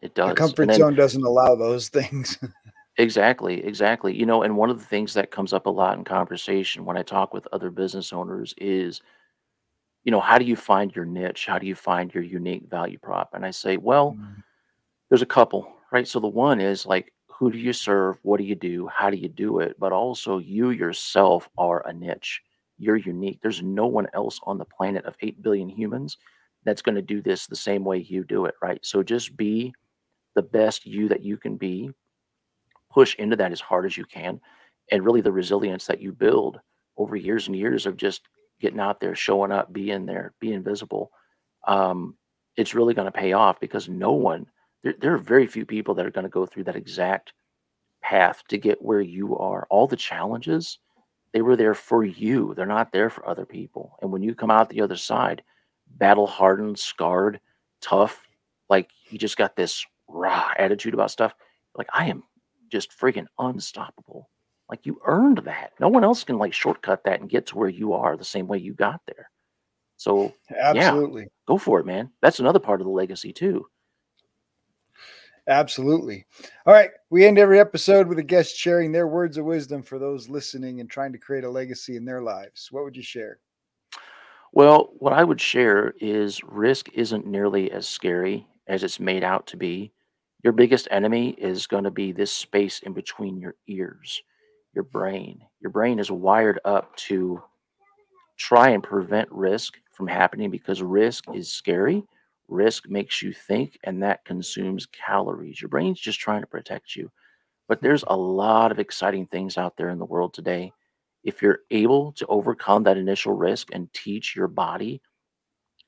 It 0.03 0.15
does. 0.15 0.31
the 0.31 0.35
comfort 0.35 0.67
then- 0.69 0.79
zone 0.79 0.95
doesn't 0.95 1.23
allow 1.25 1.55
those 1.55 1.89
things. 1.89 2.39
Exactly, 2.97 3.65
exactly. 3.65 4.15
You 4.15 4.27
know, 4.27 4.43
and 4.43 4.59
one 4.59 4.69
of 4.69 4.79
the 4.79 4.85
things 4.85 5.15
that 5.15 5.31
comes 5.31 5.55
up 5.55 5.65
a 5.65 5.71
lot 5.71 5.97
in 5.97 6.05
conversation 6.05 6.85
when 6.85 6.99
I 6.99 7.03
talk 7.03 7.33
with 7.33 7.49
other 7.51 7.71
business 7.71 8.13
owners 8.13 8.53
is, 8.59 9.01
you 10.05 10.13
know, 10.13 10.21
how 10.21 10.39
do 10.39 10.45
you 10.45 10.57
find 10.57 10.95
your 10.95 11.05
niche? 11.05 11.47
How 11.47 11.59
do 11.59 11.67
you 11.67 11.75
find 11.75 12.13
your 12.15 12.23
unique 12.25 12.69
value 12.71 12.99
prop? 12.99 13.31
And 13.35 13.45
I 13.45 13.51
say, 13.51 13.77
well, 13.77 14.19
Mm, 14.19 14.43
there's 15.09 15.23
a 15.23 15.27
couple, 15.27 15.73
right? 15.93 16.07
So 16.09 16.21
the 16.21 16.29
one 16.29 16.61
is 16.61 16.87
like, 16.87 17.13
who 17.29 17.51
do 17.51 17.59
you 17.59 17.73
serve? 17.73 18.19
What 18.23 18.39
do 18.39 18.45
you 18.45 18.55
do? 18.55 18.89
How 18.89 19.11
do 19.11 19.17
you 19.17 19.29
do 19.29 19.61
it? 19.61 19.77
But 19.79 19.93
also, 19.93 20.39
you 20.39 20.71
yourself 20.71 21.49
are 21.59 21.87
a 21.87 21.93
niche. 21.93 22.43
You're 22.79 22.97
unique. 22.97 23.41
There's 23.43 23.63
no 23.63 23.87
one 23.87 24.09
else 24.15 24.41
on 24.45 24.59
the 24.59 24.65
planet 24.65 25.05
of 25.07 25.17
8 25.21 25.43
billion 25.43 25.69
humans 25.69 26.19
that's 26.65 26.83
going 26.83 26.97
to 26.97 27.03
do 27.03 27.23
this 27.23 27.47
the 27.47 27.57
same 27.57 27.85
way 27.85 27.99
you 27.99 28.25
do 28.25 28.45
it, 28.47 28.55
right? 28.63 28.85
So 28.85 29.03
just 29.03 29.37
be 29.37 29.73
the 30.35 30.43
best 30.43 30.87
you 30.87 31.09
that 31.09 31.23
you 31.23 31.37
can 31.37 31.57
be 31.57 31.91
push 32.93 33.15
into 33.17 33.37
that 33.37 33.53
as 33.53 33.61
hard 33.61 33.87
as 33.87 33.97
you 33.97 34.05
can 34.05 34.41
and 34.91 35.05
really 35.05 35.21
the 35.21 35.33
resilience 35.33 35.87
that 35.87 36.01
you 36.01 36.13
build 36.13 36.61
over 36.97 37.17
years 37.17 37.47
and 37.47 37.57
years 37.57 37.87
of 37.87 37.97
just 37.97 38.23
getting 38.61 38.81
out 38.81 39.01
there 39.01 39.15
showing 39.15 39.53
up 39.53 39.73
being 39.73 40.07
there 40.07 40.33
being 40.41 40.63
visible 40.63 41.11
um, 41.67 42.17
it's 42.57 42.75
really 42.75 42.95
going 42.95 43.07
to 43.07 43.13
pay 43.13 43.33
off 43.33 43.61
because 43.61 43.89
no 43.89 44.13
one 44.13 44.47
there, 44.83 44.95
there 44.99 45.15
are 45.15 45.19
very 45.19 45.47
few 45.47 45.67
people 45.67 45.95
that 45.95 46.07
are 46.07 46.11
going 46.11 46.25
to 46.25 46.31
go 46.31 46.47
through 46.47 46.65
that 46.65 46.77
exact 46.77 47.33
path 48.03 48.43
to 48.49 48.59
get 48.59 48.83
where 48.83 49.01
you 49.01 49.37
are. 49.37 49.67
All 49.71 49.87
the 49.87 49.97
challenges 49.97 50.79
they 51.33 51.43
were 51.43 51.55
there 51.55 51.75
for 51.75 52.05
you. 52.05 52.55
They're 52.55 52.67
not 52.67 52.91
there 52.91 53.09
for 53.09 53.29
other 53.29 53.47
people. 53.47 53.97
And 54.03 54.11
when 54.11 54.23
you 54.23 54.35
come 54.35 54.51
out 54.51 54.69
the 54.69 54.81
other 54.81 54.97
side 54.97 55.43
battle 55.97 56.27
hardened 56.27 56.79
scarred 56.79 57.41
tough 57.81 58.27
like 58.69 58.91
you 59.09 59.19
just 59.19 59.37
got 59.37 59.57
this 59.57 59.85
raw 60.07 60.53
attitude 60.57 60.95
about 60.95 61.11
stuff 61.11 61.35
like 61.77 61.89
i 61.93 62.07
am 62.07 62.23
just 62.69 62.97
freaking 62.97 63.27
unstoppable. 63.41 64.31
Like 64.71 64.87
you 64.87 65.01
earned 65.05 65.39
that. 65.45 65.73
No 65.81 65.89
one 65.89 66.05
else 66.05 66.23
can 66.25 66.39
like 66.39 66.55
shortcut 66.55 67.05
that 67.05 67.21
and 67.21 67.29
get 67.29 67.47
to 67.49 67.59
where 67.59 67.69
you 67.69 67.93
are 67.93 68.17
the 68.17 68.25
same 68.25 68.47
way 68.47 68.59
you 68.59 68.73
got 68.73 69.01
there. 69.07 69.29
So 69.97 70.33
Absolutely. 70.57 71.27
go 71.47 71.59
for 71.59 71.81
it, 71.81 71.87
man. 71.87 72.11
That's 72.23 72.39
another 72.39 72.61
part 72.61 72.81
of 72.81 72.87
the 72.87 72.93
legacy 72.93 73.33
too. 73.33 73.67
Absolutely. 75.49 76.25
All 76.65 76.73
right. 76.73 76.91
We 77.11 77.27
end 77.27 77.39
every 77.39 77.59
episode 77.59 78.07
with 78.07 78.19
a 78.19 78.23
guest 78.23 78.57
sharing 78.57 78.93
their 78.93 79.09
words 79.09 79.37
of 79.37 79.45
wisdom 79.45 79.83
for 79.83 79.99
those 79.99 80.29
listening 80.29 80.81
and 80.81 80.89
trying 80.89 81.13
to 81.13 81.19
create 81.19 81.45
a 81.45 81.51
legacy 81.51 81.97
in 81.97 82.05
their 82.05 82.23
lives. 82.23 82.69
What 82.71 82.85
would 82.85 82.97
you 82.97 83.03
share? 83.03 83.41
Well, 84.53 84.91
what 84.99 85.13
I 85.13 85.25
would 85.25 85.41
share 85.41 85.95
is 86.01 86.43
risk 86.45 86.89
isn't 86.93 87.27
nearly 87.27 87.71
as 87.71 87.89
scary 87.89 88.47
as 88.67 88.83
it's 88.85 89.01
made 89.01 89.25
out 89.25 89.47
to 89.49 89.57
be. 89.57 89.93
Your 90.43 90.53
biggest 90.53 90.89
enemy 90.91 91.31
is 91.31 91.67
going 91.67 91.85
to 91.85 91.91
be 91.91 92.13
this 92.13 92.33
space 92.33 92.81
in 92.81 92.93
between 92.93 93.39
your 93.39 93.57
ears, 93.67 94.23
your 94.75 94.85
brain. 94.85 95.41
Your 95.61 95.71
brain 95.71 95.99
is 95.99 96.11
wired 96.11 96.61
up 96.65 96.95
to 96.97 97.43
try 98.39 98.71
and 98.71 98.83
prevent 98.83 99.31
risk 99.31 99.75
from 99.93 100.07
happening 100.07 100.51
because 100.51 100.83
risk 100.83 101.25
is 101.35 101.53
scary. 101.53 102.03
Risk 102.49 102.89
makes 102.89 103.23
you 103.23 103.33
think, 103.33 103.79
and 103.85 104.03
that 104.03 104.25
consumes 104.25 104.87
calories. 104.87 105.61
Your 105.61 105.69
brain's 105.69 106.01
just 106.01 106.19
trying 106.19 106.41
to 106.41 106.47
protect 106.47 106.97
you. 106.97 107.11
But 107.69 107.83
there's 107.83 108.05
a 108.09 108.17
lot 108.17 108.73
of 108.73 108.79
exciting 108.79 109.27
things 109.27 109.57
out 109.57 109.77
there 109.77 109.91
in 109.91 109.99
the 109.99 110.05
world 110.05 110.35
today. 110.35 110.73
If 111.23 111.43
you're 111.43 111.61
able 111.71 112.13
to 112.13 112.27
overcome 112.27 112.83
that 112.85 112.97
initial 112.97 113.35
risk 113.35 113.69
and 113.73 113.93
teach 113.93 114.35
your 114.35 114.49
body 114.49 115.03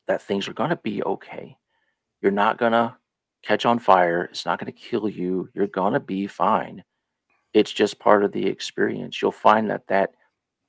that 0.06 0.22
things 0.22 0.46
are 0.46 0.52
going 0.52 0.70
to 0.70 0.76
be 0.76 1.02
okay, 1.02 1.56
you're 2.20 2.30
not 2.30 2.58
going 2.58 2.72
to 2.72 2.96
catch 3.42 3.66
on 3.66 3.78
fire. 3.78 4.24
It's 4.24 4.46
not 4.46 4.60
going 4.60 4.72
to 4.72 4.78
kill 4.78 5.08
you. 5.08 5.48
You're 5.54 5.66
going 5.66 5.94
to 5.94 6.00
be 6.00 6.26
fine. 6.26 6.84
It's 7.54 7.72
just 7.72 7.98
part 7.98 8.24
of 8.24 8.32
the 8.32 8.46
experience. 8.46 9.20
You'll 9.20 9.32
find 9.32 9.70
that 9.70 9.86
that 9.88 10.10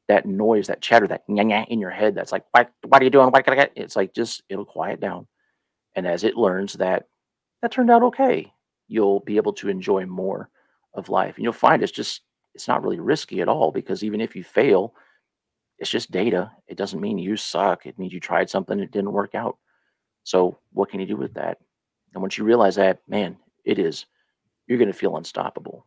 that 0.09 0.25
noise, 0.25 0.67
that 0.67 0.81
chatter, 0.81 1.07
that 1.07 1.23
in 1.27 1.79
your 1.79 1.89
head, 1.89 2.13
that's 2.13 2.33
like, 2.33 2.43
what, 2.51 2.69
what 2.85 3.01
are 3.01 3.05
you 3.05 3.09
doing? 3.09 3.29
What 3.29 3.45
can 3.45 3.53
I 3.53 3.55
get? 3.55 3.71
It's 3.75 3.95
like 3.95 4.13
just 4.13 4.43
it'll 4.49 4.65
quiet 4.65 4.99
down. 4.99 5.27
And 5.95 6.05
as 6.05 6.23
it 6.23 6.35
learns 6.35 6.73
that 6.73 7.07
that 7.61 7.71
turned 7.71 7.89
out 7.89 8.03
okay, 8.03 8.51
you'll 8.87 9.21
be 9.21 9.37
able 9.37 9.53
to 9.53 9.69
enjoy 9.69 10.05
more 10.05 10.49
of 10.93 11.09
life. 11.09 11.35
And 11.35 11.43
you'll 11.43 11.53
find 11.53 11.81
it's 11.81 11.91
just 11.91 12.21
it's 12.53 12.67
not 12.67 12.83
really 12.83 12.99
risky 12.99 13.41
at 13.41 13.47
all 13.47 13.71
because 13.71 14.03
even 14.03 14.21
if 14.21 14.35
you 14.35 14.43
fail, 14.43 14.93
it's 15.79 15.89
just 15.89 16.11
data. 16.11 16.51
It 16.67 16.77
doesn't 16.77 17.01
mean 17.01 17.17
you 17.17 17.37
suck. 17.37 17.85
It 17.85 17.97
means 17.97 18.13
you 18.13 18.19
tried 18.19 18.49
something 18.49 18.79
it 18.79 18.91
didn't 18.91 19.11
work 19.11 19.35
out. 19.35 19.57
So 20.23 20.59
what 20.71 20.89
can 20.89 20.99
you 20.99 21.05
do 21.05 21.17
with 21.17 21.33
that? 21.35 21.57
And 22.13 22.21
once 22.21 22.37
you 22.37 22.43
realize 22.43 22.75
that, 22.75 22.99
man, 23.07 23.37
it 23.65 23.79
is 23.79 24.05
you're 24.67 24.77
going 24.77 24.91
to 24.91 24.97
feel 24.97 25.17
unstoppable. 25.17 25.85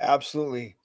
Absolutely. 0.00 0.76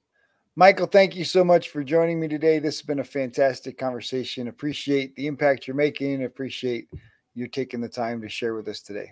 Michael, 0.58 0.88
thank 0.88 1.16
you 1.16 1.26
so 1.26 1.44
much 1.44 1.70
for 1.70 1.84
joining 1.84 2.20
me 2.20 2.28
today. 2.28 2.60
This 2.60 2.80
has 2.80 2.86
been 2.86 3.00
a 3.00 3.04
fantastic 3.04 3.78
conversation. 3.78 4.48
Appreciate 4.48 5.16
the 5.16 5.28
impact 5.28 5.68
you're 5.68 5.76
making. 5.76 6.24
Appreciate 6.24 6.88
you 7.34 7.48
taking 7.48 7.82
the 7.82 7.90
time 7.90 8.22
to 8.22 8.30
share 8.30 8.56
with 8.56 8.68
us 8.68 8.80
today. 8.80 9.12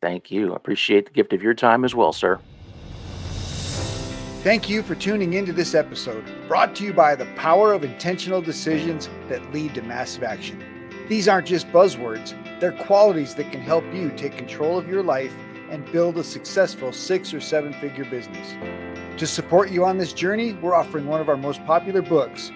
Thank 0.00 0.30
you. 0.30 0.54
Appreciate 0.54 1.06
the 1.06 1.12
gift 1.12 1.32
of 1.32 1.42
your 1.42 1.54
time 1.54 1.84
as 1.84 1.94
well, 1.94 2.12
sir. 2.12 2.38
Thank 4.44 4.68
you 4.68 4.84
for 4.84 4.94
tuning 4.94 5.32
into 5.32 5.52
this 5.52 5.74
episode, 5.74 6.24
brought 6.46 6.76
to 6.76 6.84
you 6.84 6.92
by 6.92 7.16
the 7.16 7.26
power 7.34 7.72
of 7.72 7.82
intentional 7.82 8.40
decisions 8.40 9.10
that 9.28 9.52
lead 9.52 9.74
to 9.74 9.82
massive 9.82 10.22
action. 10.22 10.62
These 11.08 11.26
aren't 11.26 11.48
just 11.48 11.66
buzzwords, 11.72 12.34
they're 12.60 12.70
qualities 12.70 13.34
that 13.34 13.50
can 13.50 13.60
help 13.60 13.84
you 13.92 14.10
take 14.10 14.36
control 14.36 14.78
of 14.78 14.88
your 14.88 15.02
life 15.02 15.34
and 15.70 15.90
build 15.90 16.18
a 16.18 16.24
successful 16.24 16.92
six 16.92 17.34
or 17.34 17.40
seven 17.40 17.72
figure 17.74 18.04
business. 18.04 18.54
To 19.18 19.26
support 19.26 19.70
you 19.70 19.84
on 19.84 19.98
this 19.98 20.12
journey, 20.12 20.52
we're 20.52 20.76
offering 20.76 21.08
one 21.08 21.20
of 21.20 21.28
our 21.28 21.36
most 21.36 21.66
popular 21.66 22.00
books, 22.00 22.52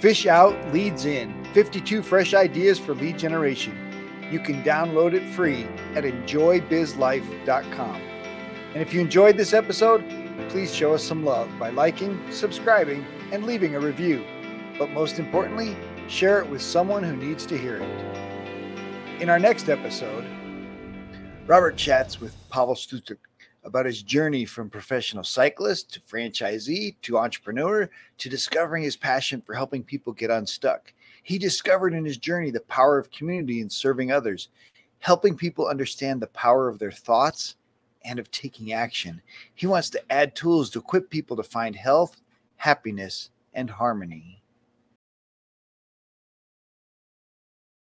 Fish 0.00 0.26
Out 0.26 0.56
Leads 0.72 1.04
In 1.04 1.44
52 1.54 2.02
Fresh 2.02 2.34
Ideas 2.34 2.80
for 2.80 2.96
Lead 2.96 3.16
Generation. 3.16 3.78
You 4.28 4.40
can 4.40 4.64
download 4.64 5.14
it 5.14 5.32
free 5.34 5.68
at 5.94 6.02
enjoybizlife.com. 6.02 8.02
And 8.74 8.82
if 8.82 8.92
you 8.92 9.00
enjoyed 9.00 9.36
this 9.36 9.52
episode, 9.52 10.04
please 10.48 10.74
show 10.74 10.94
us 10.94 11.04
some 11.04 11.24
love 11.24 11.48
by 11.60 11.70
liking, 11.70 12.20
subscribing, 12.32 13.06
and 13.30 13.46
leaving 13.46 13.76
a 13.76 13.80
review. 13.80 14.24
But 14.80 14.90
most 14.90 15.20
importantly, 15.20 15.76
share 16.08 16.40
it 16.40 16.50
with 16.50 16.60
someone 16.60 17.04
who 17.04 17.14
needs 17.14 17.46
to 17.46 17.56
hear 17.56 17.76
it. 17.76 19.22
In 19.22 19.30
our 19.30 19.38
next 19.38 19.68
episode, 19.68 20.24
Robert 21.46 21.76
chats 21.76 22.20
with 22.20 22.34
Pavel 22.50 22.74
Stutuk 22.74 23.18
about 23.64 23.86
his 23.86 24.02
journey 24.02 24.44
from 24.44 24.70
professional 24.70 25.22
cyclist 25.24 25.92
to 25.92 26.00
franchisee 26.00 26.94
to 27.02 27.18
entrepreneur 27.18 27.90
to 28.18 28.28
discovering 28.28 28.82
his 28.82 28.96
passion 28.96 29.40
for 29.42 29.54
helping 29.54 29.82
people 29.82 30.12
get 30.12 30.30
unstuck. 30.30 30.92
He 31.22 31.38
discovered 31.38 31.92
in 31.92 32.04
his 32.04 32.16
journey 32.16 32.50
the 32.50 32.60
power 32.60 32.98
of 32.98 33.10
community 33.10 33.60
and 33.60 33.70
serving 33.70 34.10
others. 34.10 34.48
helping 35.00 35.36
people 35.36 35.66
understand 35.66 36.20
the 36.20 36.26
power 36.28 36.68
of 36.68 36.78
their 36.78 36.92
thoughts 36.92 37.56
and 38.04 38.18
of 38.18 38.30
taking 38.30 38.72
action. 38.72 39.20
He 39.54 39.66
wants 39.66 39.90
to 39.90 40.12
add 40.12 40.34
tools 40.34 40.70
to 40.70 40.78
equip 40.78 41.10
people 41.10 41.36
to 41.36 41.42
find 41.42 41.74
health, 41.74 42.16
happiness, 42.56 43.30
and 43.54 43.68
harmony. 43.68 44.39